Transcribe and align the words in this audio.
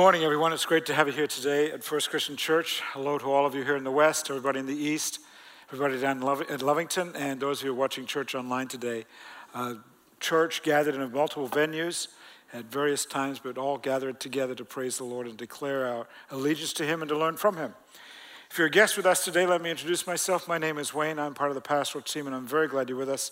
Good 0.00 0.04
morning, 0.04 0.24
everyone. 0.24 0.54
It's 0.54 0.64
great 0.64 0.86
to 0.86 0.94
have 0.94 1.08
you 1.08 1.12
here 1.12 1.26
today 1.26 1.70
at 1.70 1.84
First 1.84 2.08
Christian 2.08 2.34
Church. 2.34 2.80
Hello 2.94 3.18
to 3.18 3.26
all 3.26 3.44
of 3.44 3.54
you 3.54 3.64
here 3.64 3.76
in 3.76 3.84
the 3.84 3.90
West, 3.90 4.30
everybody 4.30 4.58
in 4.58 4.64
the 4.64 4.74
East, 4.74 5.18
everybody 5.70 6.00
down 6.00 6.26
at 6.48 6.60
Lovington, 6.60 7.14
and 7.14 7.38
those 7.38 7.60
of 7.60 7.66
you 7.66 7.74
watching 7.74 8.06
church 8.06 8.34
online 8.34 8.66
today. 8.66 9.04
Uh, 9.52 9.74
church 10.18 10.62
gathered 10.62 10.94
in 10.94 11.12
multiple 11.12 11.50
venues 11.50 12.08
at 12.54 12.64
various 12.64 13.04
times, 13.04 13.40
but 13.40 13.58
all 13.58 13.76
gathered 13.76 14.20
together 14.20 14.54
to 14.54 14.64
praise 14.64 14.96
the 14.96 15.04
Lord 15.04 15.26
and 15.26 15.36
declare 15.36 15.86
our 15.86 16.06
allegiance 16.30 16.72
to 16.72 16.86
Him 16.86 17.02
and 17.02 17.10
to 17.10 17.18
learn 17.18 17.36
from 17.36 17.58
Him. 17.58 17.74
If 18.50 18.58
you're 18.58 18.66
a 18.66 18.70
guest 18.70 18.96
with 18.96 19.06
us 19.06 19.24
today, 19.24 19.46
let 19.46 19.62
me 19.62 19.70
introduce 19.70 20.08
myself. 20.08 20.48
My 20.48 20.58
name 20.58 20.76
is 20.76 20.92
Wayne. 20.92 21.20
I'm 21.20 21.34
part 21.34 21.52
of 21.52 21.54
the 21.54 21.60
pastoral 21.60 22.02
team, 22.02 22.26
and 22.26 22.34
I'm 22.34 22.48
very 22.48 22.66
glad 22.66 22.88
you're 22.88 22.98
with 22.98 23.08
us. 23.08 23.30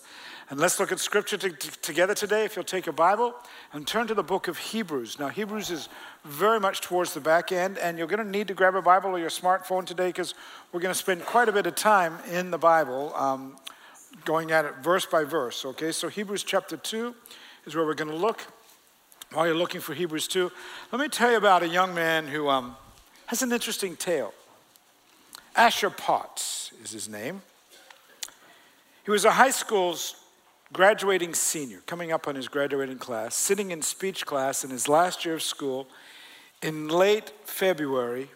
And 0.49 0.57
let's 0.57 0.79
look 0.79 0.93
at 0.93 0.99
scripture 1.01 1.35
to, 1.35 1.49
to, 1.49 1.71
together 1.81 2.15
today. 2.15 2.45
If 2.45 2.55
you'll 2.55 2.63
take 2.63 2.87
a 2.87 2.93
Bible 2.93 3.35
and 3.73 3.85
turn 3.85 4.07
to 4.07 4.13
the 4.13 4.23
book 4.23 4.47
of 4.47 4.57
Hebrews. 4.57 5.19
Now, 5.19 5.27
Hebrews 5.27 5.71
is 5.71 5.89
very 6.23 6.57
much 6.57 6.79
towards 6.79 7.13
the 7.13 7.19
back 7.19 7.51
end, 7.51 7.77
and 7.79 7.97
you're 7.97 8.07
going 8.07 8.23
to 8.23 8.31
need 8.31 8.47
to 8.47 8.53
grab 8.53 8.75
a 8.75 8.81
Bible 8.81 9.09
or 9.09 9.19
your 9.19 9.29
smartphone 9.29 9.85
today 9.85 10.07
because 10.07 10.35
we're 10.71 10.79
going 10.79 10.93
to 10.93 10.97
spend 10.97 11.25
quite 11.25 11.49
a 11.49 11.51
bit 11.51 11.67
of 11.67 11.75
time 11.75 12.17
in 12.31 12.49
the 12.49 12.57
Bible 12.57 13.13
um, 13.13 13.57
going 14.23 14.51
at 14.53 14.63
it 14.63 14.75
verse 14.81 15.05
by 15.05 15.25
verse. 15.25 15.65
Okay, 15.65 15.91
so 15.91 16.07
Hebrews 16.07 16.45
chapter 16.45 16.77
2 16.77 17.13
is 17.65 17.75
where 17.75 17.85
we're 17.85 17.93
going 17.93 18.09
to 18.09 18.15
look. 18.15 18.47
While 19.33 19.47
you're 19.47 19.53
looking 19.53 19.81
for 19.81 19.93
Hebrews 19.93 20.29
2, 20.29 20.49
let 20.93 21.01
me 21.01 21.09
tell 21.09 21.29
you 21.29 21.37
about 21.37 21.61
a 21.61 21.67
young 21.67 21.93
man 21.93 22.25
who 22.25 22.47
um, 22.47 22.77
has 23.25 23.41
an 23.41 23.51
interesting 23.51 23.97
tale. 23.97 24.33
Asher 25.59 25.89
Potts 25.89 26.71
is 26.81 26.91
his 26.91 27.09
name. 27.09 27.41
He 29.03 29.11
was 29.11 29.25
a 29.25 29.31
high 29.31 29.49
school's 29.49 30.15
graduating 30.71 31.33
senior, 31.33 31.81
coming 31.85 32.13
up 32.13 32.29
on 32.29 32.35
his 32.35 32.47
graduating 32.47 32.97
class, 32.97 33.35
sitting 33.35 33.71
in 33.71 33.81
speech 33.81 34.25
class 34.25 34.63
in 34.63 34.69
his 34.69 34.87
last 34.87 35.25
year 35.25 35.33
of 35.33 35.41
school 35.41 35.89
in 36.61 36.87
late 36.87 37.33
February 37.43 38.29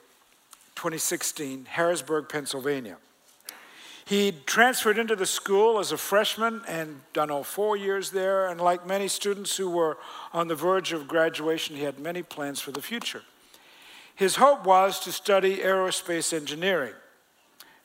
2016, 0.75 1.63
Harrisburg, 1.69 2.27
Pennsylvania. 2.27 2.97
He'd 4.03 4.45
transferred 4.45 4.97
into 4.97 5.15
the 5.15 5.25
school 5.25 5.79
as 5.79 5.93
a 5.93 5.97
freshman 5.97 6.61
and 6.67 7.03
done 7.13 7.31
all 7.31 7.45
four 7.45 7.77
years 7.77 8.09
there. 8.09 8.47
And 8.47 8.59
like 8.59 8.85
many 8.85 9.07
students 9.07 9.55
who 9.55 9.69
were 9.69 9.97
on 10.33 10.49
the 10.49 10.55
verge 10.55 10.91
of 10.91 11.07
graduation, 11.07 11.77
he 11.77 11.83
had 11.83 11.99
many 11.99 12.21
plans 12.21 12.59
for 12.59 12.73
the 12.73 12.81
future. 12.81 13.21
His 14.13 14.35
hope 14.35 14.65
was 14.65 14.99
to 15.05 15.13
study 15.13 15.59
aerospace 15.59 16.33
engineering. 16.33 16.95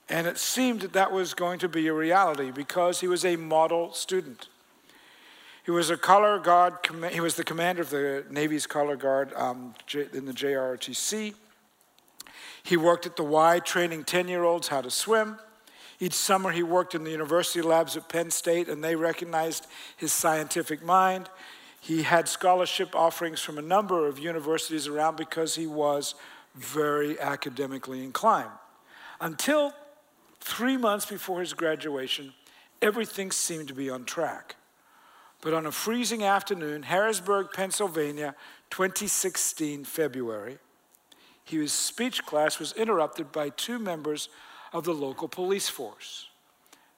And 0.09 0.27
it 0.27 0.39
seemed 0.39 0.81
that 0.81 0.95
that 0.95 1.13
was 1.13 1.35
going 1.35 1.59
to 1.59 1.69
be 1.69 1.87
a 1.87 1.93
reality 1.93 2.51
because 2.51 3.01
he 3.01 3.09
was 3.09 3.25
a 3.25 3.37
model 3.37 3.93
student. 3.93 4.49
He 5.65 5.71
was 5.71 5.91
a 5.91 5.99
color 5.99 6.39
guard, 6.39 6.75
he 7.11 7.21
was 7.21 7.35
the 7.35 7.45
commander 7.45 7.83
of 7.83 7.91
the 7.91 8.25
Navy's 8.31 8.67
color 8.67 8.97
guard 8.97 9.35
um, 9.37 9.75
in 10.15 10.25
the 10.25 10.33
JROTC. 10.33 11.35
He 12.63 12.77
worked 12.77 13.05
at 13.05 13.17
the 13.17 13.25
Y 13.25 13.59
training 13.61 14.05
10 14.05 14.29
year 14.29 14.45
olds 14.45 14.69
how 14.69 14.81
to 14.81 14.91
swim. 14.91 15.39
Each 16.01 16.15
summer, 16.15 16.53
he 16.53 16.63
worked 16.63 16.95
in 16.95 17.05
the 17.05 17.11
university 17.11 17.61
labs 17.61 17.97
at 17.97 18.09
Penn 18.09 18.31
State, 18.31 18.69
and 18.69 18.83
they 18.83 18.95
recognized 18.95 19.67
his 19.97 20.13
scientific 20.13 20.83
mind. 20.83 21.29
He 21.81 22.03
had 22.03 22.29
scholarship 22.29 22.95
offerings 22.95 23.41
from 23.41 23.59
a 23.59 23.63
number 23.63 24.07
of 24.07 24.19
universities 24.19 24.87
around 24.87 25.17
because 25.17 25.55
he 25.55 25.67
was 25.67 26.15
very 26.55 27.21
academically 27.21 28.05
inclined. 28.05 28.51
Until 29.21 29.75
Three 30.41 30.77
months 30.77 31.07
before 31.07 31.41
his 31.41 31.53
graduation, 31.53 32.33
everything 32.81 33.31
seemed 33.31 33.69
to 33.69 33.75
be 33.75 33.91
on 33.91 34.05
track. 34.05 34.57
But 35.41 35.55
on 35.55 35.67
a 35.67 35.73
freezing 35.73 36.25
afternoon, 36.25 36.83
Harrisburg, 36.83 37.49
Pennsylvania, 37.53 38.35
2016, 38.71 39.85
February, 39.85 40.59
his 41.45 41.73
speech 41.73 42.25
class 42.27 42.59
was 42.59 42.73
interrupted 42.73 43.33
by 43.33 43.51
two 43.51 43.79
members 43.79 44.29
of 44.73 44.85
the 44.85 44.93
local 44.93 45.29
police 45.29 45.69
force. 45.69 46.29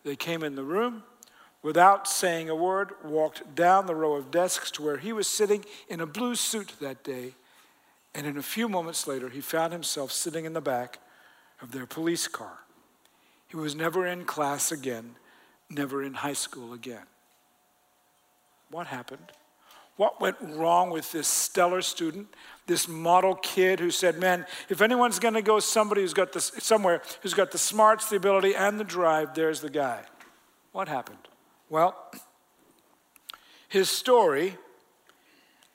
They 0.04 0.16
came 0.16 0.42
in 0.42 0.56
the 0.56 0.64
room, 0.64 1.04
without 1.62 2.08
saying 2.08 2.48
a 2.48 2.54
word, 2.54 2.92
walked 3.04 3.54
down 3.54 3.86
the 3.86 3.94
row 3.94 4.14
of 4.14 4.30
desks 4.30 4.70
to 4.72 4.82
where 4.82 4.96
he 4.96 5.12
was 5.12 5.28
sitting 5.28 5.64
in 5.88 6.00
a 6.00 6.06
blue 6.06 6.34
suit 6.34 6.72
that 6.80 7.04
day, 7.04 7.34
and 8.14 8.26
in 8.26 8.36
a 8.38 8.42
few 8.42 8.68
moments 8.68 9.06
later, 9.06 9.28
he 9.28 9.40
found 9.40 9.72
himself 9.72 10.10
sitting 10.10 10.46
in 10.46 10.54
the 10.54 10.60
back 10.60 10.98
of 11.60 11.72
their 11.72 11.86
police 11.86 12.26
car. 12.26 12.60
He 13.50 13.56
was 13.56 13.74
never 13.74 14.06
in 14.06 14.24
class 14.24 14.70
again, 14.70 15.16
never 15.68 16.04
in 16.04 16.14
high 16.14 16.34
school 16.34 16.72
again. 16.72 17.02
What 18.70 18.86
happened? 18.86 19.32
What 19.96 20.20
went 20.20 20.36
wrong 20.40 20.90
with 20.90 21.10
this 21.10 21.26
stellar 21.26 21.82
student, 21.82 22.28
this 22.66 22.86
model 22.86 23.34
kid 23.34 23.80
who 23.80 23.90
said, 23.90 24.18
Man, 24.18 24.46
if 24.68 24.80
anyone's 24.80 25.18
going 25.18 25.34
to 25.34 25.42
go 25.42 25.58
somebody 25.58 26.02
who's 26.02 26.14
got 26.14 26.32
this, 26.32 26.52
somewhere 26.58 27.02
who's 27.22 27.34
got 27.34 27.50
the 27.50 27.58
smarts, 27.58 28.08
the 28.08 28.16
ability, 28.16 28.54
and 28.54 28.78
the 28.78 28.84
drive, 28.84 29.34
there's 29.34 29.60
the 29.60 29.68
guy. 29.68 30.04
What 30.70 30.86
happened? 30.86 31.18
Well, 31.68 31.96
his 33.68 33.90
story, 33.90 34.56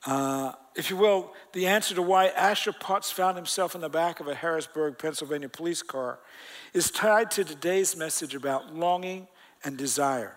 uh, 0.05 0.53
if 0.75 0.89
you 0.89 0.97
will, 0.97 1.33
the 1.53 1.67
answer 1.67 1.95
to 1.95 2.01
why 2.01 2.27
Asher 2.27 2.73
Potts 2.73 3.11
found 3.11 3.37
himself 3.37 3.75
in 3.75 3.81
the 3.81 3.89
back 3.89 4.19
of 4.19 4.27
a 4.27 4.35
Harrisburg, 4.35 4.97
Pennsylvania 4.97 5.49
police 5.49 5.81
car 5.81 6.19
is 6.73 6.91
tied 6.91 7.31
to 7.31 7.43
today's 7.43 7.95
message 7.95 8.35
about 8.35 8.75
longing 8.75 9.27
and 9.63 9.77
desire. 9.77 10.35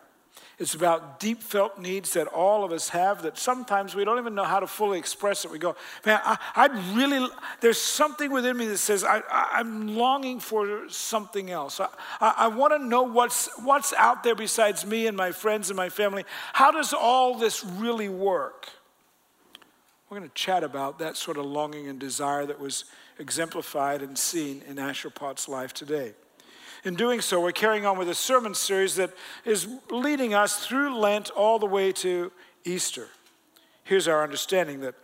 It's 0.58 0.74
about 0.74 1.20
deep 1.20 1.40
felt 1.40 1.78
needs 1.78 2.14
that 2.14 2.26
all 2.26 2.64
of 2.64 2.72
us 2.72 2.88
have 2.88 3.22
that 3.22 3.38
sometimes 3.38 3.94
we 3.94 4.04
don't 4.04 4.18
even 4.18 4.34
know 4.34 4.44
how 4.44 4.58
to 4.58 4.66
fully 4.66 4.98
express 4.98 5.44
it. 5.44 5.52
We 5.52 5.58
go, 5.58 5.76
man, 6.04 6.20
I, 6.24 6.36
I 6.54 6.66
really, 6.96 7.28
there's 7.60 7.80
something 7.80 8.32
within 8.32 8.56
me 8.56 8.66
that 8.66 8.78
says 8.78 9.04
I, 9.04 9.22
am 9.54 9.96
longing 9.96 10.40
for 10.40 10.88
something 10.88 11.50
else. 11.50 11.78
I, 11.78 11.88
I, 12.20 12.34
I 12.38 12.48
want 12.48 12.72
to 12.72 12.84
know 12.84 13.04
what's, 13.04 13.48
what's 13.62 13.92
out 13.92 14.24
there 14.24 14.34
besides 14.34 14.84
me 14.84 15.06
and 15.06 15.16
my 15.16 15.30
friends 15.30 15.70
and 15.70 15.76
my 15.76 15.90
family. 15.90 16.24
How 16.52 16.72
does 16.72 16.92
all 16.92 17.38
this 17.38 17.64
really 17.64 18.08
work? 18.08 18.68
We're 20.10 20.18
going 20.18 20.30
to 20.30 20.34
chat 20.34 20.64
about 20.64 20.98
that 21.00 21.18
sort 21.18 21.36
of 21.36 21.44
longing 21.44 21.86
and 21.86 21.98
desire 21.98 22.46
that 22.46 22.58
was 22.58 22.86
exemplified 23.18 24.00
and 24.00 24.16
seen 24.16 24.62
in 24.66 24.78
Asher 24.78 25.10
Potts' 25.10 25.48
life 25.48 25.74
today. 25.74 26.14
In 26.82 26.94
doing 26.94 27.20
so, 27.20 27.42
we're 27.42 27.52
carrying 27.52 27.84
on 27.84 27.98
with 27.98 28.08
a 28.08 28.14
sermon 28.14 28.54
series 28.54 28.94
that 28.96 29.12
is 29.44 29.68
leading 29.90 30.32
us 30.32 30.64
through 30.64 30.96
Lent 30.96 31.28
all 31.30 31.58
the 31.58 31.66
way 31.66 31.92
to 31.92 32.32
Easter. 32.64 33.08
Here's 33.84 34.08
our 34.08 34.22
understanding 34.22 34.80
that 34.80 34.94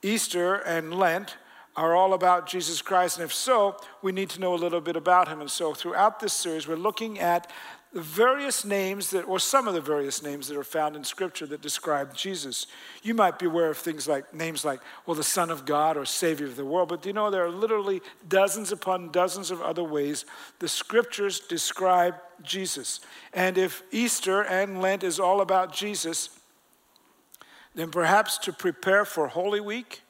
Easter 0.00 0.54
and 0.54 0.94
Lent 0.94 1.36
are 1.76 1.94
all 1.94 2.14
about 2.14 2.46
Jesus 2.46 2.80
Christ, 2.80 3.18
and 3.18 3.24
if 3.24 3.34
so, 3.34 3.76
we 4.00 4.12
need 4.12 4.30
to 4.30 4.40
know 4.40 4.54
a 4.54 4.56
little 4.56 4.80
bit 4.80 4.96
about 4.96 5.28
him. 5.28 5.40
And 5.40 5.50
so, 5.50 5.74
throughout 5.74 6.20
this 6.20 6.32
series, 6.32 6.66
we're 6.66 6.76
looking 6.76 7.18
at 7.18 7.50
the 7.94 8.00
various 8.00 8.64
names 8.64 9.10
that, 9.10 9.22
or 9.22 9.38
some 9.38 9.68
of 9.68 9.72
the 9.72 9.80
various 9.80 10.20
names 10.20 10.48
that 10.48 10.56
are 10.56 10.64
found 10.64 10.96
in 10.96 11.04
Scripture 11.04 11.46
that 11.46 11.62
describe 11.62 12.12
Jesus. 12.12 12.66
You 13.04 13.14
might 13.14 13.38
be 13.38 13.46
aware 13.46 13.70
of 13.70 13.78
things 13.78 14.08
like 14.08 14.34
names 14.34 14.64
like, 14.64 14.80
well, 15.06 15.14
the 15.14 15.22
Son 15.22 15.48
of 15.48 15.64
God 15.64 15.96
or 15.96 16.04
Savior 16.04 16.46
of 16.46 16.56
the 16.56 16.64
world, 16.64 16.88
but 16.88 17.06
you 17.06 17.12
know 17.12 17.30
there 17.30 17.44
are 17.44 17.50
literally 17.50 18.02
dozens 18.28 18.72
upon 18.72 19.12
dozens 19.12 19.52
of 19.52 19.62
other 19.62 19.84
ways 19.84 20.26
the 20.58 20.66
Scriptures 20.66 21.38
describe 21.38 22.16
Jesus. 22.42 22.98
And 23.32 23.56
if 23.56 23.84
Easter 23.92 24.42
and 24.42 24.82
Lent 24.82 25.04
is 25.04 25.20
all 25.20 25.40
about 25.40 25.72
Jesus, 25.72 26.30
then 27.76 27.92
perhaps 27.92 28.38
to 28.38 28.52
prepare 28.52 29.04
for 29.04 29.28
Holy 29.28 29.60
Week 29.60 30.02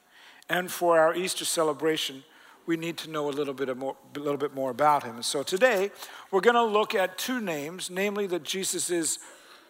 and 0.49 0.71
for 0.71 0.99
our 0.99 1.13
Easter 1.13 1.45
celebration, 1.45 2.23
we 2.65 2.77
need 2.77 2.97
to 2.97 3.09
know 3.09 3.29
a 3.29 3.31
little 3.31 3.53
bit 3.53 3.75
more, 3.77 3.95
a 4.15 4.19
little 4.19 4.37
bit 4.37 4.53
more 4.53 4.71
about 4.71 5.03
him. 5.03 5.15
And 5.15 5.25
so 5.25 5.43
today, 5.43 5.91
we're 6.31 6.41
going 6.41 6.55
to 6.55 6.63
look 6.63 6.95
at 6.95 7.17
two 7.17 7.39
names, 7.39 7.89
namely 7.89 8.27
that 8.27 8.43
Jesus 8.43 8.89
is 8.89 9.19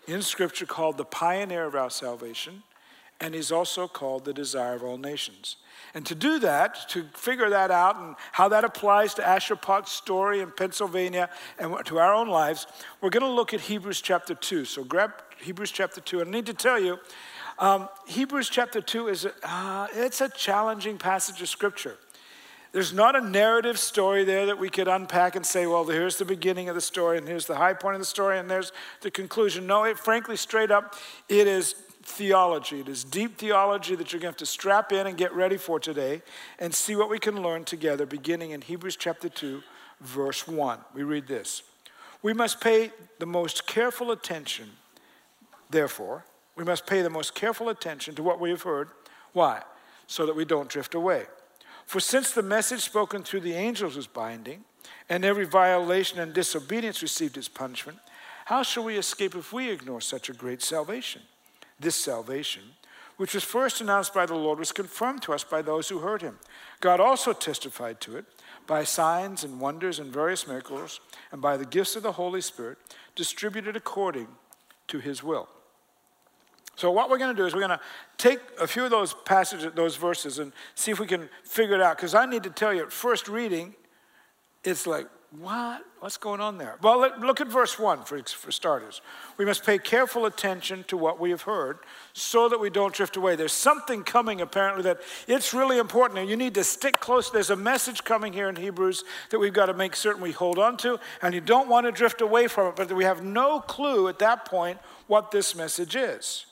in 0.07 0.21
Scripture 0.21 0.65
called 0.65 0.97
the 0.97 1.05
pioneer 1.05 1.65
of 1.65 1.75
our 1.75 1.89
salvation, 1.89 2.63
and 3.19 3.33
he's 3.33 3.51
also 3.51 3.87
called 3.87 4.25
the 4.25 4.33
desire 4.33 4.75
of 4.75 4.83
all 4.83 4.97
nations. 4.97 5.57
And 5.93 6.05
to 6.05 6.15
do 6.15 6.39
that, 6.39 6.89
to 6.89 7.05
figure 7.13 7.49
that 7.49 7.71
out 7.71 7.95
and 7.95 8.15
how 8.33 8.49
that 8.49 8.65
applies 8.65 9.13
to 9.15 9.25
Asher 9.25 9.55
Potts' 9.55 9.91
story 9.91 10.41
in 10.41 10.51
Pennsylvania 10.51 11.29
and 11.57 11.73
to 11.85 11.99
our 11.99 12.13
own 12.13 12.27
lives, 12.27 12.67
we're 12.99 13.09
going 13.09 13.23
to 13.23 13.29
look 13.29 13.53
at 13.53 13.61
Hebrews 13.61 14.01
chapter 14.01 14.35
2. 14.35 14.65
So 14.65 14.83
grab 14.83 15.13
Hebrews 15.39 15.71
chapter 15.71 16.01
2. 16.01 16.19
And 16.19 16.29
I 16.29 16.31
need 16.31 16.45
to 16.47 16.53
tell 16.53 16.79
you, 16.79 16.99
um, 17.57 17.87
Hebrews 18.07 18.49
chapter 18.49 18.81
2 18.81 19.07
is 19.07 19.25
a, 19.25 19.31
uh, 19.43 19.87
it's 19.93 20.19
a 20.19 20.27
challenging 20.27 20.97
passage 20.97 21.41
of 21.41 21.47
Scripture. 21.47 21.97
There's 22.75 22.91
not 22.91 23.15
a 23.15 23.21
narrative 23.21 23.79
story 23.79 24.25
there 24.25 24.47
that 24.47 24.59
we 24.59 24.69
could 24.69 24.89
unpack 24.89 25.37
and 25.37 25.45
say, 25.45 25.65
well, 25.65 25.85
here's 25.85 26.17
the 26.17 26.25
beginning 26.25 26.67
of 26.67 26.75
the 26.75 26.81
story, 26.81 27.17
and 27.17 27.25
here's 27.25 27.45
the 27.45 27.55
high 27.55 27.73
point 27.73 27.95
of 27.95 28.01
the 28.01 28.05
story, 28.05 28.37
and 28.37 28.51
there's 28.51 28.73
the 28.99 29.09
conclusion. 29.09 29.65
No, 29.65 29.85
it, 29.85 29.97
frankly, 29.97 30.35
straight 30.35 30.71
up, 30.71 30.93
it 31.29 31.47
is 31.47 31.71
theology. 32.03 32.81
It 32.81 32.89
is 32.89 33.05
deep 33.05 33.37
theology 33.37 33.95
that 33.95 34.11
you're 34.11 34.19
going 34.19 34.33
to 34.33 34.35
have 34.35 34.39
to 34.39 34.45
strap 34.45 34.91
in 34.91 35.07
and 35.07 35.17
get 35.17 35.33
ready 35.33 35.55
for 35.55 35.79
today 35.79 36.21
and 36.59 36.75
see 36.75 36.97
what 36.97 37.09
we 37.09 37.17
can 37.17 37.41
learn 37.41 37.63
together, 37.63 38.05
beginning 38.05 38.51
in 38.51 38.59
Hebrews 38.59 38.97
chapter 38.97 39.29
2, 39.29 39.63
verse 40.01 40.45
1. 40.45 40.79
We 40.93 41.03
read 41.03 41.27
this 41.27 41.63
We 42.23 42.33
must 42.33 42.59
pay 42.59 42.91
the 43.19 43.25
most 43.25 43.65
careful 43.65 44.11
attention, 44.11 44.69
therefore, 45.69 46.25
we 46.57 46.65
must 46.65 46.85
pay 46.85 47.01
the 47.01 47.09
most 47.09 47.35
careful 47.35 47.69
attention 47.69 48.15
to 48.15 48.21
what 48.21 48.41
we 48.41 48.49
have 48.49 48.63
heard. 48.63 48.89
Why? 49.31 49.61
So 50.07 50.25
that 50.25 50.35
we 50.35 50.43
don't 50.43 50.67
drift 50.67 50.93
away. 50.93 51.27
For 51.85 51.99
since 51.99 52.31
the 52.31 52.43
message 52.43 52.81
spoken 52.81 53.23
through 53.23 53.41
the 53.41 53.53
angels 53.53 53.95
was 53.95 54.07
binding, 54.07 54.63
and 55.09 55.23
every 55.23 55.45
violation 55.45 56.19
and 56.19 56.33
disobedience 56.33 57.01
received 57.01 57.37
its 57.37 57.47
punishment, 57.47 57.99
how 58.45 58.63
shall 58.63 58.83
we 58.83 58.97
escape 58.97 59.35
if 59.35 59.53
we 59.53 59.69
ignore 59.69 60.01
such 60.01 60.29
a 60.29 60.33
great 60.33 60.61
salvation? 60.61 61.21
This 61.79 61.95
salvation, 61.95 62.63
which 63.17 63.33
was 63.33 63.43
first 63.43 63.81
announced 63.81 64.13
by 64.13 64.25
the 64.25 64.35
Lord, 64.35 64.59
was 64.59 64.71
confirmed 64.71 65.21
to 65.23 65.33
us 65.33 65.43
by 65.43 65.61
those 65.61 65.89
who 65.89 65.99
heard 65.99 66.21
him. 66.21 66.39
God 66.79 66.99
also 66.99 67.33
testified 67.33 68.01
to 68.01 68.17
it 68.17 68.25
by 68.67 68.83
signs 68.83 69.43
and 69.43 69.59
wonders 69.59 69.99
and 69.99 70.11
various 70.11 70.47
miracles, 70.47 70.99
and 71.31 71.41
by 71.41 71.57
the 71.57 71.65
gifts 71.65 71.95
of 71.95 72.03
the 72.03 72.13
Holy 72.13 72.41
Spirit, 72.41 72.77
distributed 73.15 73.75
according 73.75 74.27
to 74.87 74.99
his 74.99 75.23
will. 75.23 75.47
So, 76.75 76.91
what 76.91 77.09
we're 77.09 77.17
going 77.17 77.35
to 77.35 77.41
do 77.41 77.45
is 77.45 77.53
we're 77.53 77.65
going 77.65 77.77
to 77.77 77.79
take 78.17 78.39
a 78.59 78.67
few 78.67 78.83
of 78.83 78.91
those 78.91 79.13
passages, 79.25 79.71
those 79.75 79.95
verses, 79.95 80.39
and 80.39 80.51
see 80.75 80.91
if 80.91 80.99
we 80.99 81.07
can 81.07 81.29
figure 81.43 81.75
it 81.75 81.81
out. 81.81 81.97
Because 81.97 82.13
I 82.13 82.25
need 82.25 82.43
to 82.43 82.49
tell 82.49 82.73
you, 82.73 82.83
at 82.83 82.91
first 82.91 83.27
reading, 83.27 83.75
it's 84.63 84.85
like, 84.85 85.07
what? 85.39 85.83
What's 85.99 86.17
going 86.17 86.39
on 86.39 86.57
there? 86.57 86.77
Well, 86.81 86.99
let, 86.99 87.19
look 87.19 87.41
at 87.41 87.47
verse 87.47 87.79
1 87.79 88.03
for, 88.03 88.21
for 88.23 88.51
starters. 88.51 89.01
We 89.37 89.45
must 89.45 89.65
pay 89.65 89.77
careful 89.77 90.25
attention 90.25 90.85
to 90.87 90.97
what 90.97 91.19
we 91.19 91.31
have 91.31 91.41
heard 91.41 91.79
so 92.13 92.47
that 92.47 92.59
we 92.59 92.69
don't 92.69 92.93
drift 92.93 93.17
away. 93.17 93.35
There's 93.35 93.51
something 93.51 94.03
coming, 94.03 94.39
apparently, 94.39 94.83
that 94.83 95.01
it's 95.27 95.53
really 95.53 95.77
important. 95.77 96.19
And 96.19 96.29
you 96.29 96.37
need 96.37 96.53
to 96.55 96.63
stick 96.63 96.99
close. 96.99 97.31
There's 97.31 97.49
a 97.49 97.55
message 97.55 98.03
coming 98.03 98.33
here 98.33 98.49
in 98.49 98.55
Hebrews 98.55 99.03
that 99.31 99.39
we've 99.39 99.53
got 99.53 99.65
to 99.65 99.73
make 99.73 99.95
certain 99.95 100.21
we 100.21 100.31
hold 100.31 100.59
on 100.59 100.77
to, 100.77 100.99
and 101.21 101.33
you 101.33 101.41
don't 101.41 101.67
want 101.67 101.85
to 101.85 101.91
drift 101.91 102.21
away 102.21 102.47
from 102.47 102.67
it, 102.67 102.75
but 102.75 102.91
we 102.93 103.03
have 103.03 103.23
no 103.23 103.59
clue 103.59 104.07
at 104.07 104.19
that 104.19 104.45
point 104.45 104.77
what 105.07 105.31
this 105.31 105.55
message 105.55 105.95
is. 105.95 106.45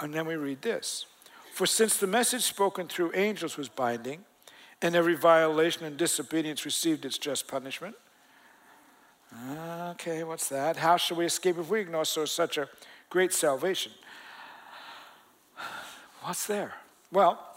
And 0.00 0.14
then 0.14 0.26
we 0.26 0.36
read 0.36 0.62
this 0.62 1.06
For 1.52 1.66
since 1.66 1.96
the 1.96 2.06
message 2.06 2.42
spoken 2.42 2.88
through 2.88 3.12
angels 3.14 3.56
was 3.56 3.68
binding, 3.68 4.24
and 4.80 4.94
every 4.94 5.16
violation 5.16 5.84
and 5.84 5.96
disobedience 5.96 6.64
received 6.64 7.04
its 7.04 7.18
just 7.18 7.48
punishment. 7.48 7.96
Okay, 9.90 10.24
what's 10.24 10.48
that? 10.48 10.76
How 10.76 10.96
shall 10.96 11.16
we 11.16 11.26
escape 11.26 11.58
if 11.58 11.68
we 11.68 11.80
ignore 11.80 12.04
so 12.04 12.24
such 12.24 12.58
a 12.58 12.68
great 13.10 13.32
salvation? 13.32 13.92
What's 16.22 16.46
there? 16.46 16.74
Well, 17.12 17.56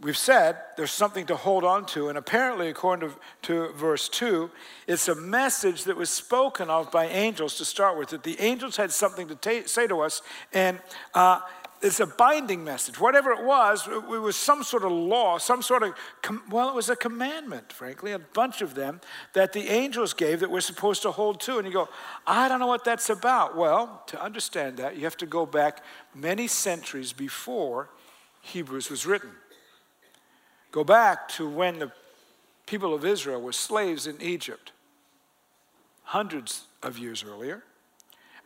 we've 0.00 0.16
said 0.16 0.56
there's 0.76 0.92
something 0.92 1.26
to 1.26 1.36
hold 1.36 1.64
on 1.64 1.84
to, 1.86 2.08
and 2.08 2.16
apparently, 2.16 2.68
according 2.68 3.10
to, 3.10 3.16
to 3.42 3.72
verse 3.72 4.08
2, 4.08 4.50
it's 4.86 5.08
a 5.08 5.14
message 5.14 5.84
that 5.84 5.96
was 5.96 6.10
spoken 6.10 6.70
of 6.70 6.90
by 6.90 7.06
angels 7.06 7.56
to 7.56 7.64
start 7.64 7.98
with, 7.98 8.10
that 8.10 8.22
the 8.22 8.40
angels 8.40 8.76
had 8.76 8.92
something 8.92 9.28
to 9.28 9.34
ta- 9.34 9.66
say 9.66 9.86
to 9.86 10.00
us, 10.00 10.22
and 10.52 10.78
uh, 11.14 11.40
it's 11.80 12.00
a 12.00 12.06
binding 12.06 12.64
message. 12.64 12.98
Whatever 12.98 13.32
it 13.32 13.44
was, 13.44 13.86
it 13.86 14.02
was 14.08 14.36
some 14.36 14.62
sort 14.62 14.84
of 14.84 14.92
law, 14.92 15.38
some 15.38 15.62
sort 15.62 15.82
of, 15.82 15.94
well, 16.50 16.68
it 16.68 16.74
was 16.74 16.88
a 16.88 16.96
commandment, 16.96 17.72
frankly, 17.72 18.12
a 18.12 18.18
bunch 18.18 18.62
of 18.62 18.74
them 18.74 19.00
that 19.32 19.52
the 19.52 19.68
angels 19.68 20.12
gave 20.12 20.40
that 20.40 20.50
we're 20.50 20.60
supposed 20.60 21.02
to 21.02 21.10
hold 21.12 21.40
to. 21.42 21.58
And 21.58 21.66
you 21.66 21.72
go, 21.72 21.88
I 22.26 22.48
don't 22.48 22.58
know 22.58 22.66
what 22.66 22.84
that's 22.84 23.10
about. 23.10 23.56
Well, 23.56 24.02
to 24.08 24.20
understand 24.20 24.78
that, 24.78 24.96
you 24.96 25.04
have 25.04 25.16
to 25.18 25.26
go 25.26 25.46
back 25.46 25.84
many 26.14 26.48
centuries 26.48 27.12
before 27.12 27.90
Hebrews 28.42 28.90
was 28.90 29.06
written. 29.06 29.30
Go 30.70 30.84
back 30.84 31.28
to 31.30 31.48
when 31.48 31.78
the 31.78 31.92
people 32.66 32.94
of 32.94 33.04
Israel 33.04 33.40
were 33.40 33.52
slaves 33.52 34.06
in 34.06 34.20
Egypt, 34.20 34.72
hundreds 36.04 36.64
of 36.82 36.98
years 36.98 37.24
earlier. 37.24 37.62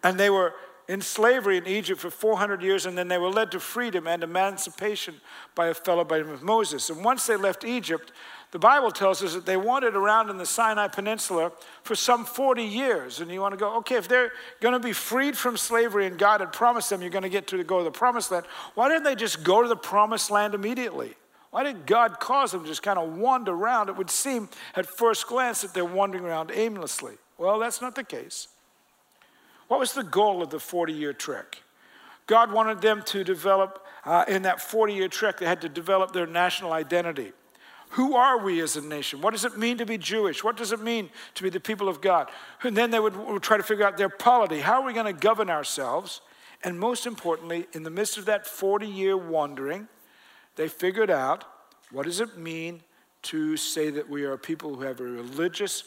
And 0.03 0.19
they 0.19 0.31
were 0.31 0.55
in 0.89 1.01
slavery 1.01 1.57
in 1.59 1.67
Egypt 1.67 2.01
for 2.01 2.11
400 2.11 2.63
years, 2.63 2.87
and 2.87 2.99
then 2.99 3.09
they 3.09 3.19
were 3.19 3.31
led 3.31 3.51
to 3.53 3.61
freedom 3.61 4.07
and 4.07 4.23
emancipation 4.23 5.15
by 5.55 5.69
a 5.69 5.75
fellow 5.75 6.05
by 6.05 6.19
the 6.19 6.25
name 6.25 6.33
of 6.33 6.43
Moses. 6.43 6.91
And 6.91 7.05
once 7.05 7.27
they 7.27 7.37
left 7.37 7.65
Egypt, 7.65 8.13
the 8.51 8.59
Bible 8.59 8.91
tells 8.91 9.23
us 9.23 9.33
that 9.33 9.47
they 9.47 9.57
wandered 9.57 9.97
around 9.97 10.29
in 10.29 10.37
the 10.37 10.45
Sinai 10.47 10.89
Peninsula 10.89 11.53
for 11.83 11.95
some 11.95 12.25
40 12.25 12.63
years. 12.63 13.21
And 13.21 13.31
you 13.31 13.41
want 13.41 13.53
to 13.53 13.59
go, 13.59 13.77
okay, 13.79 13.95
if 13.95 14.09
they're 14.09 14.33
going 14.61 14.75
to 14.75 14.81
be 14.81 14.93
freed 14.93 15.39
from 15.39 15.57
slavery 15.57 16.07
and 16.07 16.19
God 16.19 16.41
had 16.41 16.53
promised 16.53 16.91
them 16.91 17.01
you're 17.01 17.11
going 17.11 17.23
to 17.23 17.31
get 17.31 17.47
to 17.49 17.65
go 17.65 17.79
to 17.79 17.85
the 17.85 17.91
promised 17.91 18.31
land, 18.31 18.45
why 18.75 18.89
didn't 18.89 19.05
they 19.05 19.15
just 19.15 19.43
go 19.43 19.63
to 19.63 19.69
the 19.69 19.77
promised 19.77 20.31
land 20.31 20.55
immediately? 20.55 21.15
Why 21.53 21.65
did 21.65 21.85
God 21.87 22.19
cause 22.19 22.53
them 22.53 22.63
to 22.63 22.67
just 22.67 22.83
kind 22.83 22.99
of 22.99 23.19
wander 23.19 23.53
around? 23.53 23.91
It 23.91 23.97
would 23.97 24.11
seem 24.11 24.49
at 24.75 24.87
first 24.87 25.27
glance 25.27 25.61
that 25.61 25.75
they're 25.75 25.85
wandering 25.85 26.25
around 26.25 26.51
aimlessly. 26.53 27.13
Well, 27.37 27.59
that's 27.59 27.83
not 27.83 27.95
the 27.95 28.05
case. 28.05 28.49
What 29.69 29.79
was 29.79 29.93
the 29.93 30.03
goal 30.03 30.43
of 30.43 30.49
the 30.49 30.59
40 30.59 30.95
year 30.95 31.13
trek? 31.13 31.63
God 32.27 32.53
wanted 32.53 32.81
them 32.81 33.03
to 33.07 33.23
develop, 33.23 33.85
uh, 34.07 34.25
in 34.29 34.43
that 34.43 34.63
40 34.63 34.95
year 34.95 35.09
trek, 35.09 35.41
they 35.41 35.47
had 35.47 35.61
to 35.61 35.69
develop 35.69 36.13
their 36.13 36.27
national 36.27 36.73
identity. 36.73 37.33
Who 37.91 38.15
are 38.15 38.43
we 38.43 38.61
as 38.63 38.77
a 38.77 38.81
nation? 38.81 39.21
What 39.21 39.33
does 39.33 39.45
it 39.45 39.59
mean 39.59 39.77
to 39.77 39.85
be 39.85 39.99
Jewish? 39.99 40.43
What 40.43 40.57
does 40.57 40.73
it 40.73 40.81
mean 40.81 41.11
to 41.35 41.43
be 41.43 41.51
the 41.51 41.61
people 41.61 41.91
of 41.91 42.01
God? 42.01 42.31
And 42.63 42.75
then 42.75 42.91
they 42.91 42.99
would, 42.99 43.15
would 43.15 43.43
try 43.43 43.59
to 43.59 43.63
figure 43.63 43.85
out 43.85 43.99
their 43.99 44.09
polity. 44.09 44.61
How 44.61 44.81
are 44.81 44.87
we 44.87 44.95
going 44.95 45.15
to 45.15 45.21
govern 45.21 45.51
ourselves? 45.51 46.23
And 46.65 46.81
most 46.81 47.05
importantly, 47.05 47.67
in 47.75 47.83
the 47.83 47.91
midst 47.91 48.17
of 48.17 48.25
that 48.25 48.47
40 48.47 48.87
year 48.87 49.19
wandering, 49.19 49.89
they 50.57 50.69
figured 50.69 51.11
out 51.11 51.45
what 51.93 52.07
does 52.07 52.21
it 52.21 52.37
mean 52.37 52.83
to 53.23 53.57
say 53.57 53.91
that 53.91 54.09
we 54.09 54.25
are 54.25 54.37
people 54.37 54.75
who 54.75 54.83
have 54.83 55.01
a 55.01 55.05
religious 55.05 55.85